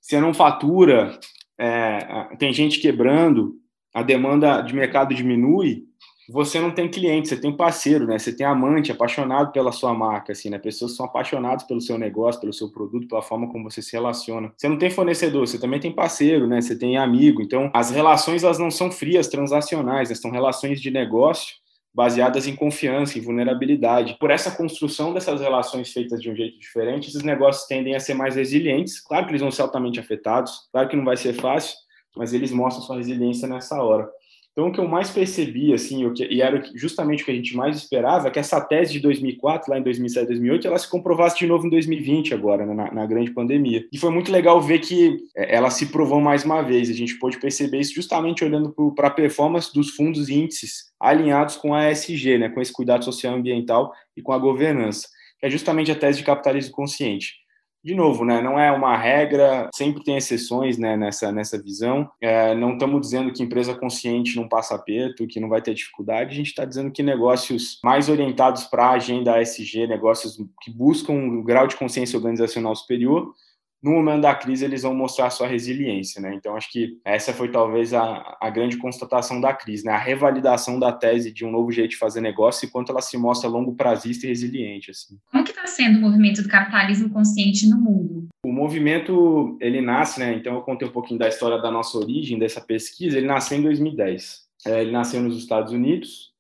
você 0.02 0.20
não 0.20 0.34
fatura, 0.34 1.20
é, 1.58 2.36
tem 2.38 2.52
gente 2.52 2.80
quebrando, 2.80 3.56
a 3.94 4.02
demanda 4.02 4.62
de 4.62 4.74
mercado 4.74 5.14
diminui, 5.14 5.86
você 6.30 6.60
não 6.62 6.72
tem 6.72 6.90
cliente, 6.90 7.28
você 7.28 7.36
tem 7.36 7.56
parceiro, 7.56 8.08
né? 8.08 8.18
Você 8.18 8.34
tem 8.34 8.46
amante, 8.46 8.92
apaixonado 8.92 9.52
pela 9.52 9.72
sua 9.72 9.94
marca, 9.94 10.32
assim, 10.32 10.50
né? 10.50 10.58
Pessoas 10.58 10.96
são 10.96 11.06
apaixonadas 11.06 11.64
pelo 11.64 11.82
seu 11.82 11.98
negócio, 11.98 12.40
pelo 12.40 12.54
seu 12.54 12.70
produto, 12.72 13.08
pela 13.08 13.22
forma 13.22 13.50
como 13.50 13.70
você 13.70 13.82
se 13.82 13.92
relaciona. 13.94 14.54
Você 14.56 14.70
não 14.70 14.78
tem 14.78 14.90
fornecedor, 14.90 15.46
você 15.46 15.60
também 15.60 15.80
tem 15.80 15.92
parceiro, 15.92 16.48
né? 16.48 16.62
Você 16.62 16.78
tem 16.78 16.98
amigo. 16.98 17.42
Então, 17.42 17.70
as 17.74 17.92
relações 17.92 18.44
elas 18.44 18.58
não 18.58 18.72
são 18.72 18.92
frias, 18.92 19.28
transacionais, 19.28 20.10
né? 20.10 20.16
são 20.16 20.32
relações 20.32 20.80
de 20.80 20.90
negócio 20.90 21.61
baseadas 21.94 22.48
em 22.48 22.56
confiança, 22.56 23.18
em 23.18 23.22
vulnerabilidade. 23.22 24.18
Por 24.20 24.32
essa 24.32 24.52
construção 24.52 25.14
dessas 25.14 25.42
relações 25.42 25.92
feitas 25.92 26.22
de 26.22 26.30
um 26.30 26.36
jeito 26.36 26.58
diferente, 26.60 27.10
esses 27.10 27.24
negócios 27.24 27.68
tendem 27.68 27.96
a 27.96 28.00
ser 28.00 28.14
mais 28.14 28.36
resilientes. 28.36 29.00
Claro 29.00 29.26
que 29.26 29.32
eles 29.32 29.42
vão 29.42 29.52
ser 29.52 29.64
altamente 29.64 30.00
afetados, 30.00 30.70
claro 30.72 30.88
que 30.88 30.96
não 30.96 31.06
vai 31.06 31.18
ser 31.18 31.34
fácil, 31.34 31.76
mas 32.16 32.34
eles 32.34 32.52
mostram 32.52 32.84
sua 32.84 32.98
resiliência 32.98 33.48
nessa 33.48 33.82
hora. 33.82 34.10
Então, 34.52 34.68
o 34.68 34.72
que 34.72 34.80
eu 34.80 34.88
mais 34.88 35.10
percebi, 35.10 35.74
assim, 35.74 36.06
o 36.06 36.14
que, 36.14 36.26
e 36.26 36.42
era 36.42 36.62
justamente 36.76 37.24
o 37.24 37.26
que 37.26 37.32
a 37.32 37.36
gente 37.36 37.56
mais 37.56 37.78
esperava, 37.78 38.28
é 38.28 38.32
que 38.32 38.40
essa 38.40 38.60
tese 38.60 38.92
de 38.92 39.00
2004, 39.00 39.72
lá 39.72 39.80
em 39.80 39.84
2007, 39.84 40.28
2008, 40.28 40.68
ela 40.68 40.78
se 40.78 40.90
comprovasse 40.90 41.40
de 41.40 41.48
novo 41.48 41.66
em 41.66 41.70
2020 41.70 42.34
agora, 42.34 42.66
né, 42.66 42.74
na, 42.74 42.92
na, 42.92 43.06
grande 43.06 43.32
pandemia. 43.32 43.88
E 43.94 43.98
foi 43.98 44.12
muito 44.12 44.30
legal 44.30 44.60
ver 44.62 44.80
que 44.80 45.18
é, 45.36 45.56
ela 45.56 45.70
se 45.70 45.86
provou 45.86 46.20
mais 46.20 46.44
uma 46.44 46.62
vez. 46.62 46.90
A 46.90 46.94
gente 46.94 47.18
pôde 47.18 47.40
perceber 47.40 47.80
isso 47.80 47.94
justamente 47.94 48.44
olhando 48.44 48.76
para 48.94 49.08
a 49.08 49.12
performance 49.12 49.74
dos 49.74 49.92
fundos 49.92 50.28
e 50.28 50.34
índices 50.34 50.92
alinhados 51.00 51.56
com 51.56 51.74
a 51.74 51.90
ESG, 51.90 52.38
né, 52.38 52.50
com 52.50 52.60
esse 52.60 52.74
cuidado 52.74 53.06
social 53.06 53.34
e 53.34 53.40
ambiental 53.40 53.94
e 54.18 54.22
com 54.22 54.34
a 54.34 54.38
governança, 54.38 55.08
que 55.40 55.46
é 55.46 55.50
justamente 55.50 55.92
a 55.92 55.96
tese 55.96 56.20
de 56.20 56.26
capitalismo 56.26 56.74
consciente 56.74 57.41
de 57.84 57.96
novo, 57.96 58.24
né, 58.24 58.42
não 58.42 58.60
é 58.60 58.72
uma 58.72 58.96
regra, 58.96 59.70
sempre 59.74 60.04
tem 60.04 60.16
exceções 60.16 60.78
né, 60.78 60.96
nessa, 60.96 61.32
nessa 61.32 61.62
visão. 61.62 62.10
É, 62.22 62.54
não 62.54 62.74
estamos 62.74 63.02
dizendo 63.02 63.34
que 63.34 63.42
empresa 63.42 63.74
consciente 63.74 64.36
não 64.36 64.48
passa 64.48 64.76
aperto, 64.76 65.26
que 65.26 65.40
não 65.40 65.50
vai 65.50 65.62
ter 65.62 65.74
dificuldade, 65.74 66.32
a 66.32 66.36
gente 66.36 66.48
está 66.48 66.64
dizendo 66.64 66.92
que 66.92 67.02
negócios 67.02 67.80
mais 67.84 68.08
orientados 68.08 68.66
para 68.66 68.86
a 68.86 68.92
agenda 68.92 69.42
ESG, 69.42 69.88
negócios 69.88 70.38
que 70.62 70.70
buscam 70.70 71.14
um 71.14 71.44
grau 71.44 71.66
de 71.66 71.76
consciência 71.76 72.18
organizacional 72.18 72.76
superior, 72.76 73.34
no 73.82 73.92
momento 73.92 74.22
da 74.22 74.36
crise 74.36 74.64
eles 74.64 74.84
vão 74.84 74.94
mostrar 74.94 75.30
sua 75.32 75.48
resiliência, 75.48 76.22
né? 76.22 76.34
Então 76.36 76.56
acho 76.56 76.72
que 76.72 77.00
essa 77.04 77.34
foi 77.34 77.50
talvez 77.50 77.94
a, 77.94 78.38
a 78.40 78.50
grande 78.50 78.78
constatação 78.78 79.42
da 79.42 79.54
crise, 79.54 79.86
né? 79.86 79.92
A 79.92 79.98
revalidação 79.98 80.80
da 80.80 80.92
tese 80.92 81.32
de 81.32 81.44
um 81.44 81.52
novo 81.52 81.72
jeito 81.72 81.92
de 81.92 81.98
fazer 81.98 82.22
negócio 82.22 82.66
e 82.66 82.70
quanto 82.70 82.92
ela 82.92 83.02
se 83.02 83.18
mostra 83.18 83.50
longo 83.50 83.76
prazista 83.76 84.26
e 84.26 84.30
resiliente, 84.30 84.92
assim. 84.92 85.18
Como 85.32 85.44
que 85.44 85.50
está 85.50 85.66
sendo 85.66 85.98
o 85.98 86.02
movimento 86.02 86.44
do 86.44 86.50
capitalismo 86.50 87.10
consciente 87.10 87.68
no 87.68 87.78
mundo? 87.78 88.28
O 88.46 88.52
o 88.52 88.54
movimento, 88.54 89.58
ele 89.62 89.80
nasce, 89.80 90.20
né? 90.20 90.34
Então, 90.34 90.56
eu 90.56 90.62
contei 90.62 90.86
um 90.86 90.92
pouquinho 90.92 91.18
da 91.18 91.30
história 91.30 91.58
da 91.58 91.72
nossa 91.72 91.98
origem, 91.98 92.38
dessa 92.38 92.60
pesquisa. 92.60 93.18
Ele 93.18 93.26
nasceu 93.26 93.58
em 93.58 93.62
2010. 93.62 94.42
É, 94.68 94.82
ele 94.82 94.92
nasceu 94.92 95.22
nos 95.22 95.38
Estados 95.38 95.72
Unidos 95.72 96.34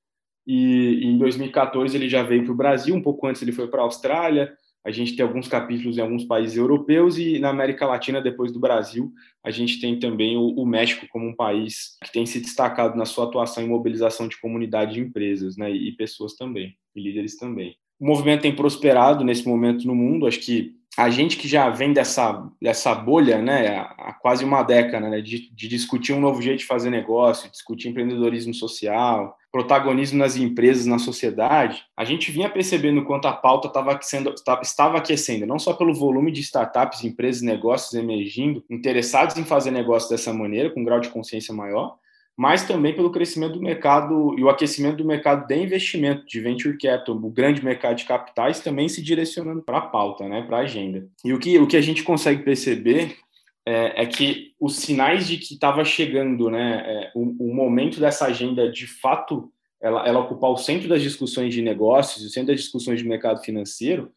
e, 0.45 1.05
em 1.05 1.17
2014 1.17 1.95
ele 1.95 2.09
já 2.09 2.21
veio 2.21 2.43
para 2.43 2.51
o 2.51 2.55
Brasil. 2.55 2.93
Um 2.93 3.01
pouco 3.01 3.25
antes 3.27 3.41
ele 3.41 3.53
foi 3.53 3.69
para 3.69 3.79
a 3.79 3.85
Austrália. 3.85 4.51
A 4.83 4.91
gente 4.91 5.15
tem 5.15 5.23
alguns 5.23 5.47
capítulos 5.47 5.97
em 5.97 6.01
alguns 6.01 6.23
países 6.23 6.57
europeus 6.57 7.17
e 7.17 7.37
na 7.37 7.49
América 7.49 7.85
Latina, 7.85 8.19
depois 8.19 8.51
do 8.51 8.59
Brasil, 8.59 9.11
a 9.43 9.51
gente 9.51 9.79
tem 9.79 9.99
também 9.99 10.35
o, 10.37 10.47
o 10.55 10.65
México 10.65 11.05
como 11.09 11.27
um 11.27 11.35
país 11.35 11.97
que 12.03 12.11
tem 12.11 12.25
se 12.25 12.39
destacado 12.39 12.97
na 12.97 13.05
sua 13.05 13.25
atuação 13.25 13.63
em 13.63 13.67
mobilização 13.67 14.27
de 14.27 14.39
comunidade 14.39 14.95
de 14.95 15.01
empresas, 15.01 15.55
né? 15.55 15.71
E 15.71 15.91
pessoas 15.91 16.35
também, 16.35 16.75
e 16.95 17.01
líderes 17.01 17.37
também. 17.37 17.75
O 17.99 18.05
movimento 18.07 18.41
tem 18.41 18.55
prosperado 18.55 19.23
nesse 19.23 19.47
momento 19.47 19.85
no 19.85 19.93
mundo. 19.93 20.25
Acho 20.25 20.39
que 20.39 20.75
a 20.97 21.09
gente 21.09 21.37
que 21.37 21.47
já 21.47 21.69
vem 21.69 21.93
dessa, 21.93 22.49
dessa 22.61 22.93
bolha, 22.93 23.41
né, 23.41 23.77
há 23.97 24.13
quase 24.13 24.43
uma 24.43 24.61
década, 24.61 25.09
né, 25.09 25.21
de, 25.21 25.49
de, 25.49 25.67
discutir 25.67 26.11
um 26.11 26.19
novo 26.19 26.41
jeito 26.41 26.59
de 26.59 26.65
fazer 26.65 26.89
negócio, 26.89 27.49
discutir 27.49 27.87
empreendedorismo 27.87 28.53
social, 28.53 29.37
protagonismo 29.49 30.17
nas 30.17 30.35
empresas, 30.35 30.85
na 30.85 30.99
sociedade, 30.99 31.83
a 31.95 32.03
gente 32.03 32.29
vinha 32.29 32.49
percebendo 32.49 33.05
quanto 33.05 33.27
a 33.27 33.33
pauta 33.33 33.69
estava 33.69 33.93
aquecendo, 33.93 34.33
estava 34.61 34.97
aquecendo, 34.97 35.45
não 35.45 35.57
só 35.57 35.73
pelo 35.73 35.93
volume 35.93 36.29
de 36.29 36.41
startups, 36.41 37.05
empresas, 37.05 37.41
negócios 37.41 37.93
emergindo, 37.93 38.63
interessados 38.69 39.37
em 39.37 39.45
fazer 39.45 39.71
negócio 39.71 40.09
dessa 40.09 40.33
maneira, 40.33 40.69
com 40.69 40.81
um 40.81 40.85
grau 40.85 40.99
de 40.99 41.09
consciência 41.09 41.53
maior, 41.53 41.97
mas 42.41 42.63
também 42.63 42.91
pelo 42.91 43.11
crescimento 43.11 43.53
do 43.53 43.61
mercado 43.61 44.33
e 44.35 44.43
o 44.43 44.49
aquecimento 44.49 44.97
do 44.97 45.05
mercado 45.05 45.45
de 45.45 45.55
investimento, 45.55 46.25
de 46.25 46.39
venture 46.39 46.75
capital, 46.75 47.15
o 47.15 47.29
grande 47.29 47.63
mercado 47.63 47.97
de 47.97 48.03
capitais 48.03 48.59
também 48.59 48.89
se 48.89 48.99
direcionando 48.99 49.61
para 49.61 49.77
a 49.77 49.81
pauta, 49.81 50.27
né, 50.27 50.41
para 50.41 50.57
a 50.57 50.61
agenda. 50.61 51.07
E 51.23 51.35
o 51.35 51.37
que, 51.37 51.59
o 51.59 51.67
que 51.67 51.77
a 51.77 51.81
gente 51.81 52.01
consegue 52.01 52.41
perceber 52.41 53.15
é, 53.63 54.01
é 54.01 54.05
que 54.07 54.53
os 54.59 54.77
sinais 54.77 55.27
de 55.27 55.37
que 55.37 55.53
estava 55.53 55.85
chegando 55.85 56.49
né, 56.49 56.83
é, 56.83 57.11
o, 57.13 57.51
o, 57.51 57.53
momento 57.53 57.99
dessa 57.99 58.25
agenda 58.25 58.71
de 58.71 58.87
fato 58.87 59.51
ela, 59.79 60.07
ela 60.07 60.21
ocupar 60.21 60.49
o 60.49 60.57
centro 60.57 60.89
das 60.89 61.03
discussões 61.03 61.53
de 61.53 61.61
negócios, 61.61 62.25
o 62.25 62.29
centro 62.29 62.47
das 62.47 62.61
discussões 62.61 62.97
de 62.97 63.07
mercado 63.07 63.43
financeiro, 63.43 64.11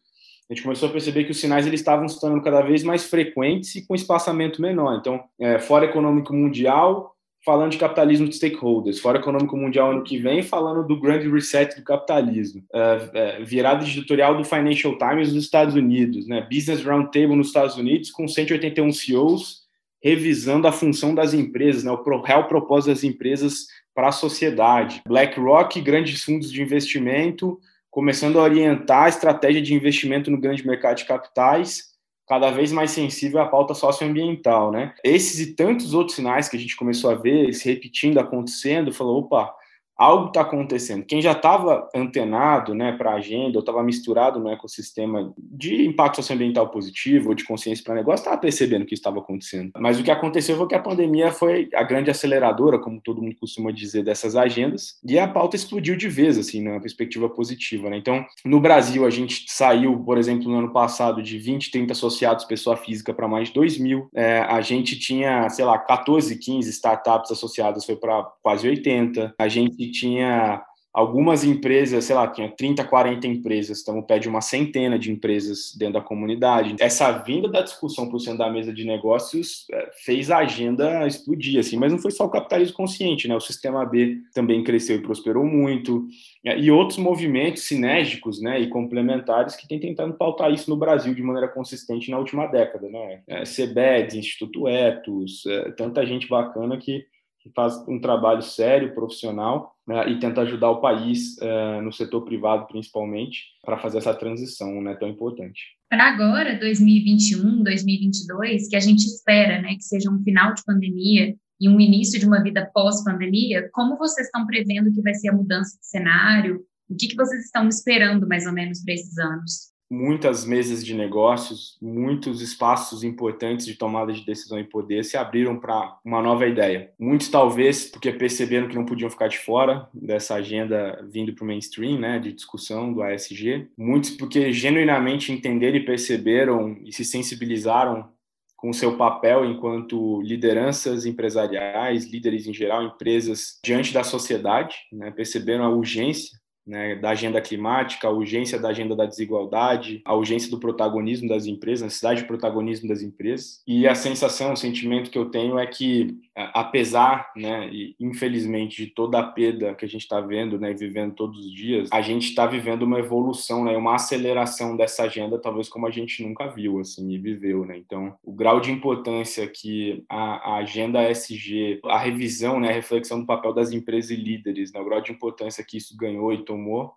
a 0.49 0.53
gente 0.53 0.63
começou 0.63 0.89
a 0.89 0.91
perceber 0.91 1.25
que 1.25 1.31
os 1.31 1.39
sinais 1.39 1.67
eles 1.67 1.79
estavam 1.79 2.07
se 2.07 2.19
tornando 2.19 2.43
cada 2.43 2.61
vez 2.61 2.83
mais 2.83 3.05
frequentes 3.05 3.75
e 3.75 3.85
com 3.85 3.93
espaçamento 3.93 4.59
menor. 4.63 4.97
Então, 4.99 5.23
é, 5.39 5.59
Fórum 5.59 5.85
Econômico 5.85 6.33
Mundial 6.33 7.14
falando 7.45 7.71
de 7.71 7.77
capitalismo 7.77 8.27
de 8.27 8.35
stakeholders, 8.35 8.99
Fórum 8.99 9.19
Econômico 9.19 9.55
Mundial 9.55 9.91
ano 9.91 10.03
que 10.03 10.17
vem 10.17 10.41
falando 10.41 10.85
do 10.85 10.99
Grand 10.99 11.19
Reset 11.31 11.75
do 11.75 11.83
capitalismo, 11.83 12.63
uh, 12.73 13.41
uh, 13.41 13.45
virada 13.45 13.85
editorial 13.85 14.35
do 14.35 14.43
Financial 14.43 14.97
Times 14.97 15.31
nos 15.31 15.43
Estados 15.43 15.75
Unidos, 15.75 16.27
né? 16.27 16.47
Business 16.51 16.83
Roundtable 16.83 17.35
nos 17.35 17.47
Estados 17.47 17.77
Unidos 17.77 18.09
com 18.09 18.27
181 18.27 18.91
CEOs 18.91 19.65
revisando 20.05 20.67
a 20.67 20.71
função 20.71 21.15
das 21.15 21.33
empresas, 21.33 21.83
né? 21.83 21.91
o 21.91 22.21
real 22.21 22.47
propósito 22.47 22.91
das 22.91 23.03
empresas 23.03 23.65
para 23.91 24.09
a 24.09 24.11
sociedade. 24.11 25.01
BlackRock, 25.07 25.81
grandes 25.81 26.23
fundos 26.23 26.51
de 26.51 26.61
investimento, 26.61 27.59
começando 27.89 28.37
a 28.37 28.43
orientar 28.43 29.05
a 29.05 29.09
estratégia 29.09 29.63
de 29.63 29.73
investimento 29.73 30.29
no 30.29 30.39
grande 30.39 30.63
mercado 30.63 30.97
de 30.97 31.05
capitais, 31.05 31.94
cada 32.27 32.49
vez 32.51 32.71
mais 32.71 32.91
sensível 32.91 33.39
à 33.39 33.45
pauta 33.45 33.73
socioambiental, 33.73 34.71
né? 34.71 34.93
Esses 35.03 35.39
e 35.39 35.55
tantos 35.55 35.93
outros 35.93 36.15
sinais 36.15 36.49
que 36.49 36.57
a 36.57 36.59
gente 36.59 36.75
começou 36.75 37.11
a 37.11 37.15
ver 37.15 37.53
se 37.53 37.69
repetindo, 37.69 38.17
acontecendo, 38.19 38.91
falou, 38.91 39.19
opa, 39.19 39.53
algo 39.97 40.27
está 40.27 40.41
acontecendo. 40.41 41.05
Quem 41.05 41.21
já 41.21 41.31
estava 41.31 41.89
antenado 41.95 42.73
né, 42.73 42.91
para 42.91 43.11
a 43.11 43.15
agenda, 43.15 43.57
ou 43.57 43.59
estava 43.59 43.83
misturado 43.83 44.39
no 44.39 44.49
ecossistema 44.49 45.33
de 45.37 45.85
impacto 45.85 46.17
socioambiental 46.17 46.69
positivo 46.69 47.29
ou 47.29 47.35
de 47.35 47.43
consciência 47.43 47.83
para 47.83 47.95
negócio, 47.95 48.23
estava 48.23 48.37
percebendo 48.37 48.83
o 48.83 48.85
que 48.85 48.93
estava 48.93 49.19
acontecendo. 49.19 49.71
Mas 49.77 49.99
o 49.99 50.03
que 50.03 50.11
aconteceu 50.11 50.57
foi 50.57 50.67
que 50.67 50.75
a 50.75 50.79
pandemia 50.79 51.31
foi 51.31 51.69
a 51.73 51.83
grande 51.83 52.09
aceleradora, 52.09 52.79
como 52.79 53.01
todo 53.01 53.21
mundo 53.21 53.35
costuma 53.39 53.71
dizer, 53.71 54.03
dessas 54.03 54.35
agendas, 54.35 54.99
e 55.03 55.17
a 55.17 55.27
pauta 55.27 55.55
explodiu 55.55 55.95
de 55.95 56.09
vez, 56.09 56.37
assim, 56.37 56.61
numa 56.61 56.81
perspectiva 56.81 57.29
positiva. 57.29 57.89
Né? 57.89 57.97
Então, 57.97 58.25
no 58.43 58.59
Brasil, 58.59 59.05
a 59.05 59.09
gente 59.09 59.45
saiu, 59.47 59.99
por 60.03 60.17
exemplo, 60.17 60.49
no 60.49 60.57
ano 60.57 60.73
passado, 60.73 61.21
de 61.21 61.37
20, 61.37 61.71
30 61.71 61.93
associados 61.93 62.45
pessoa 62.45 62.77
física 62.77 63.13
para 63.13 63.27
mais 63.27 63.49
de 63.49 63.53
2 63.53 63.77
mil. 63.77 64.09
É, 64.13 64.39
a 64.39 64.61
gente 64.61 64.97
tinha, 64.97 65.49
sei 65.49 65.65
lá, 65.65 65.77
14, 65.77 66.37
15 66.37 66.69
startups 66.69 67.31
associadas, 67.31 67.85
foi 67.85 67.95
para 67.95 68.23
quase 68.41 68.67
80. 68.67 69.35
A 69.37 69.47
gente 69.47 69.84
tinha 69.91 70.63
algumas 70.95 71.43
empresas, 71.43 72.05
sei 72.05 72.15
lá, 72.15 72.25
tinha 72.25 72.49
30, 72.49 72.85
40 72.85 73.27
empresas, 73.27 73.81
então 73.81 74.01
pede 74.01 74.29
uma 74.29 74.39
centena 74.39 74.97
de 74.97 75.11
empresas 75.11 75.75
dentro 75.77 75.95
da 75.95 76.01
comunidade. 76.01 76.77
Essa 76.79 77.11
vinda 77.11 77.49
da 77.49 77.61
discussão 77.61 78.07
para 78.07 78.15
o 78.15 78.19
centro 78.19 78.39
da 78.39 78.49
mesa 78.49 78.71
de 78.71 78.85
negócios 78.85 79.65
é, 79.73 79.89
fez 80.05 80.31
a 80.31 80.37
agenda 80.37 81.05
explodir, 81.05 81.59
assim, 81.59 81.75
mas 81.75 81.91
não 81.91 81.99
foi 81.99 82.11
só 82.11 82.23
o 82.23 82.29
capitalismo 82.29 82.77
consciente, 82.77 83.27
né? 83.27 83.35
O 83.35 83.41
sistema 83.41 83.85
B 83.85 84.21
também 84.33 84.63
cresceu 84.63 84.95
e 84.95 85.01
prosperou 85.01 85.43
muito, 85.43 86.07
e 86.45 86.71
outros 86.71 86.97
movimentos 86.97 87.63
sinérgicos, 87.63 88.41
né, 88.41 88.61
e 88.61 88.69
complementares 88.69 89.57
que 89.57 89.67
têm 89.67 89.79
tentado 89.79 90.13
pautar 90.13 90.49
isso 90.53 90.69
no 90.69 90.77
Brasil 90.77 91.13
de 91.13 91.21
maneira 91.21 91.49
consistente 91.49 92.09
na 92.09 92.17
última 92.17 92.47
década, 92.47 92.87
né? 92.87 93.21
É, 93.27 93.43
CBEDS, 93.43 94.15
Instituto 94.15 94.65
Etos, 94.65 95.45
é, 95.45 95.71
tanta 95.71 96.05
gente 96.05 96.25
bacana 96.29 96.77
que 96.77 97.05
que 97.45 97.51
faz 97.51 97.77
um 97.87 98.01
trabalho 98.01 98.41
sério, 98.41 98.95
profissional, 98.95 99.74
né, 99.87 100.09
e 100.09 100.19
tenta 100.19 100.41
ajudar 100.41 100.69
o 100.71 100.81
país, 100.81 101.37
é, 101.39 101.81
no 101.81 101.91
setor 101.91 102.21
privado 102.23 102.67
principalmente, 102.67 103.43
para 103.63 103.77
fazer 103.77 103.99
essa 103.99 104.13
transição 104.13 104.81
né, 104.81 104.95
tão 104.95 105.07
importante. 105.07 105.61
Para 105.89 106.09
agora, 106.09 106.57
2021, 106.59 107.63
2022, 107.63 108.69
que 108.69 108.75
a 108.75 108.79
gente 108.79 109.05
espera 109.05 109.61
né, 109.61 109.75
que 109.75 109.83
seja 109.83 110.09
um 110.09 110.21
final 110.23 110.53
de 110.53 110.63
pandemia 110.63 111.35
e 111.59 111.69
um 111.69 111.79
início 111.79 112.19
de 112.19 112.25
uma 112.25 112.41
vida 112.41 112.69
pós-pandemia, 112.73 113.69
como 113.71 113.97
vocês 113.97 114.27
estão 114.27 114.45
prevendo 114.45 114.91
que 114.91 115.01
vai 115.01 115.13
ser 115.13 115.29
a 115.29 115.33
mudança 115.33 115.77
de 115.79 115.85
cenário? 115.85 116.65
O 116.89 116.95
que, 116.95 117.07
que 117.07 117.15
vocês 117.15 117.45
estão 117.45 117.67
esperando, 117.67 118.27
mais 118.27 118.45
ou 118.45 118.53
menos, 118.53 118.83
para 118.83 118.93
esses 118.93 119.17
anos? 119.17 119.74
Muitas 119.89 120.45
mesas 120.45 120.85
de 120.85 120.93
negócios, 120.93 121.77
muitos 121.81 122.41
espaços 122.41 123.03
importantes 123.03 123.65
de 123.65 123.75
tomada 123.75 124.11
de 124.11 124.25
decisão 124.25 124.59
e 124.59 124.63
poder 124.63 125.03
se 125.03 125.17
abriram 125.17 125.59
para 125.59 125.97
uma 126.03 126.21
nova 126.21 126.47
ideia. 126.47 126.91
Muitos 126.99 127.29
talvez 127.29 127.85
porque 127.85 128.11
perceberam 128.11 128.67
que 128.67 128.75
não 128.75 128.85
podiam 128.85 129.09
ficar 129.09 129.27
de 129.27 129.37
fora 129.37 129.87
dessa 129.93 130.35
agenda 130.35 131.05
vindo 131.11 131.33
para 131.33 131.43
o 131.43 131.47
mainstream, 131.47 131.99
né, 131.99 132.19
de 132.19 132.33
discussão 132.33 132.91
do 132.91 133.01
ASG. 133.01 133.67
Muitos 133.77 134.11
porque 134.11 134.51
genuinamente 134.51 135.31
entenderam 135.31 135.77
e 135.77 135.85
perceberam 135.85 136.77
e 136.83 136.91
se 136.91 137.05
sensibilizaram 137.05 138.09
com 138.55 138.73
seu 138.73 138.97
papel 138.97 139.45
enquanto 139.45 140.21
lideranças 140.21 141.05
empresariais, 141.05 142.05
líderes 142.05 142.47
em 142.47 142.53
geral, 142.53 142.83
empresas 142.83 143.59
diante 143.63 143.93
da 143.93 144.03
sociedade, 144.03 144.75
né, 144.91 145.11
perceberam 145.11 145.63
a 145.65 145.69
urgência 145.69 146.35
né, 146.65 146.95
da 146.95 147.11
agenda 147.11 147.39
climática, 147.39 148.07
a 148.07 148.11
urgência 148.11 148.59
da 148.59 148.69
agenda 148.69 148.95
da 148.95 149.05
desigualdade, 149.05 150.01
a 150.03 150.15
urgência 150.15 150.49
do 150.49 150.59
protagonismo 150.59 151.29
das 151.29 151.45
empresas, 151.45 151.83
a 151.83 151.85
necessidade 151.85 152.21
de 152.21 152.27
protagonismo 152.27 152.87
das 152.87 153.01
empresas. 153.01 153.61
E 153.67 153.87
a 153.87 153.93
sensação, 153.93 154.53
o 154.53 154.57
sentimento 154.57 155.09
que 155.11 155.17
eu 155.17 155.25
tenho 155.25 155.59
é 155.59 155.67
que, 155.67 156.17
apesar, 156.35 157.31
né, 157.35 157.69
e 157.71 157.95
infelizmente, 157.99 158.85
de 158.85 158.91
toda 158.91 159.19
a 159.19 159.23
perda 159.23 159.75
que 159.75 159.85
a 159.85 159.87
gente 159.87 160.01
está 160.01 160.19
vendo 160.19 160.59
né, 160.59 160.71
e 160.71 160.75
vivendo 160.75 161.13
todos 161.13 161.45
os 161.45 161.53
dias, 161.53 161.89
a 161.91 162.01
gente 162.01 162.29
está 162.29 162.45
vivendo 162.45 162.83
uma 162.83 162.99
evolução, 162.99 163.65
né, 163.65 163.77
uma 163.77 163.95
aceleração 163.95 164.75
dessa 164.75 165.03
agenda, 165.03 165.39
talvez 165.39 165.69
como 165.69 165.87
a 165.87 165.91
gente 165.91 166.23
nunca 166.23 166.47
viu 166.47 166.79
assim, 166.79 167.11
e 167.11 167.17
viveu. 167.17 167.65
Né? 167.65 167.77
Então, 167.77 168.15
o 168.23 168.31
grau 168.31 168.59
de 168.59 168.71
importância 168.71 169.47
que 169.47 170.03
a, 170.09 170.53
a 170.53 170.57
agenda 170.57 171.03
SG, 171.09 171.79
a 171.85 171.99
revisão, 171.99 172.59
né, 172.59 172.69
a 172.69 172.73
reflexão 172.73 173.19
do 173.19 173.25
papel 173.25 173.53
das 173.53 173.71
empresas 173.71 174.11
e 174.11 174.15
líderes, 174.15 174.71
né, 174.71 174.79
o 174.79 174.85
grau 174.85 175.01
de 175.01 175.11
importância 175.11 175.63
que 175.63 175.77
isso 175.77 175.95
ganhou 175.95 176.33
e 176.33 176.43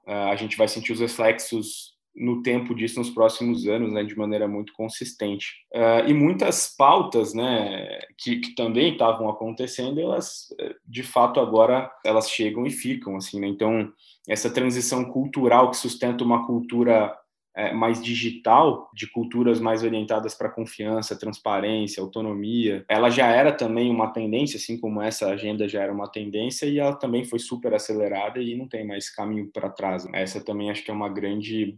a 0.06 0.36
gente 0.36 0.56
vai 0.56 0.68
sentir 0.68 0.92
os 0.92 1.00
reflexos 1.00 1.96
no 2.14 2.42
tempo 2.42 2.74
disso 2.74 2.98
nos 2.98 3.10
próximos 3.10 3.66
anos, 3.68 3.92
né, 3.92 4.02
de 4.02 4.16
maneira 4.16 4.48
muito 4.48 4.72
consistente. 4.72 5.64
Uh, 5.72 6.08
e 6.08 6.12
muitas 6.12 6.74
pautas, 6.76 7.32
né, 7.32 8.00
que, 8.18 8.40
que 8.40 8.54
também 8.54 8.92
estavam 8.92 9.28
acontecendo, 9.28 10.00
elas, 10.00 10.48
de 10.84 11.02
fato, 11.02 11.38
agora 11.38 11.90
elas 12.04 12.28
chegam 12.28 12.66
e 12.66 12.70
ficam, 12.70 13.16
assim, 13.16 13.40
né? 13.40 13.46
Então, 13.46 13.92
essa 14.28 14.50
transição 14.50 15.04
cultural 15.04 15.70
que 15.70 15.76
sustenta 15.76 16.24
uma 16.24 16.44
cultura 16.46 17.16
é, 17.58 17.72
mais 17.74 18.00
digital, 18.00 18.88
de 18.94 19.10
culturas 19.10 19.58
mais 19.58 19.82
orientadas 19.82 20.32
para 20.32 20.48
confiança, 20.48 21.18
transparência, 21.18 22.00
autonomia, 22.00 22.84
ela 22.88 23.10
já 23.10 23.26
era 23.26 23.50
também 23.50 23.90
uma 23.90 24.12
tendência, 24.12 24.58
assim 24.58 24.78
como 24.78 25.02
essa 25.02 25.28
agenda 25.28 25.68
já 25.68 25.82
era 25.82 25.92
uma 25.92 26.08
tendência, 26.08 26.66
e 26.66 26.78
ela 26.78 26.94
também 26.94 27.24
foi 27.24 27.40
super 27.40 27.74
acelerada 27.74 28.40
e 28.40 28.54
não 28.54 28.68
tem 28.68 28.86
mais 28.86 29.10
caminho 29.10 29.50
para 29.52 29.68
trás. 29.68 30.06
Essa 30.14 30.40
também 30.40 30.70
acho 30.70 30.84
que 30.84 30.90
é 30.92 30.94
uma 30.94 31.08
grande 31.08 31.76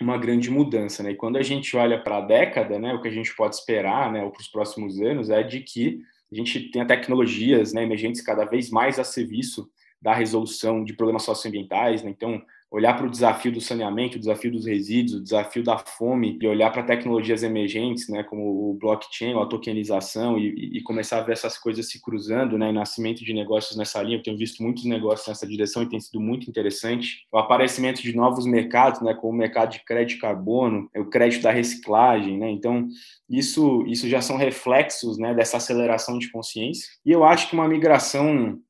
uma 0.00 0.16
grande 0.16 0.50
mudança, 0.50 1.02
né? 1.02 1.10
E 1.10 1.14
quando 1.14 1.36
a 1.36 1.42
gente 1.42 1.76
olha 1.76 2.02
para 2.02 2.16
a 2.16 2.20
década, 2.22 2.78
né, 2.78 2.94
o 2.94 3.02
que 3.02 3.08
a 3.08 3.12
gente 3.12 3.36
pode 3.36 3.54
esperar, 3.56 4.10
né, 4.10 4.26
para 4.26 4.40
os 4.40 4.48
próximos 4.48 4.98
anos, 4.98 5.28
é 5.28 5.42
de 5.42 5.60
que 5.60 6.00
a 6.32 6.34
gente 6.34 6.70
tenha 6.70 6.86
tecnologias, 6.86 7.74
né, 7.74 7.82
emergentes 7.82 8.22
cada 8.22 8.46
vez 8.46 8.70
mais 8.70 8.98
a 8.98 9.04
serviço 9.04 9.68
da 10.00 10.14
resolução 10.14 10.82
de 10.82 10.94
problemas 10.94 11.24
socioambientais, 11.24 12.02
né? 12.02 12.08
Então, 12.08 12.40
olhar 12.70 12.96
para 12.96 13.06
o 13.06 13.10
desafio 13.10 13.50
do 13.50 13.60
saneamento, 13.60 14.16
o 14.16 14.20
desafio 14.20 14.52
dos 14.52 14.64
resíduos, 14.64 15.14
o 15.14 15.22
desafio 15.22 15.64
da 15.64 15.76
fome, 15.76 16.38
e 16.40 16.46
olhar 16.46 16.70
para 16.70 16.84
tecnologias 16.84 17.42
emergentes, 17.42 18.08
né, 18.08 18.22
como 18.22 18.70
o 18.70 18.74
blockchain, 18.74 19.34
a 19.34 19.46
tokenização, 19.46 20.38
e, 20.38 20.78
e, 20.78 20.82
começar 20.82 21.18
a 21.18 21.22
ver 21.22 21.32
essas 21.32 21.58
coisas 21.58 21.90
se 21.90 22.00
cruzando, 22.00 22.56
né, 22.56 22.70
e 22.70 22.72
nascimento 22.72 23.24
de 23.24 23.34
negócios 23.34 23.76
nessa 23.76 24.00
linha. 24.02 24.18
Eu 24.18 24.22
tenho 24.22 24.38
visto 24.38 24.62
muitos 24.62 24.84
negócios 24.84 25.26
nessa 25.26 25.46
direção 25.46 25.82
e 25.82 25.88
tem 25.88 25.98
sido 25.98 26.20
muito 26.20 26.48
interessante. 26.48 27.26
O 27.32 27.38
aparecimento 27.38 28.02
de 28.02 28.14
novos 28.14 28.46
mercados, 28.46 29.00
né, 29.00 29.14
como 29.14 29.32
o 29.32 29.36
mercado 29.36 29.72
de 29.72 29.84
crédito 29.84 30.20
carbono, 30.20 30.88
o 30.96 31.06
crédito 31.06 31.42
da 31.42 31.50
reciclagem, 31.50 32.38
né, 32.38 32.50
então 32.50 32.86
isso, 33.28 33.84
isso 33.88 34.08
já 34.08 34.20
são 34.20 34.36
reflexos, 34.36 35.18
né, 35.18 35.34
dessa 35.34 35.56
aceleração 35.56 36.18
de 36.18 36.30
consciência. 36.30 36.86
E 37.04 37.10
eu 37.10 37.24
acho 37.24 37.48
que 37.48 37.54
uma 37.54 37.66
migração 37.66 38.60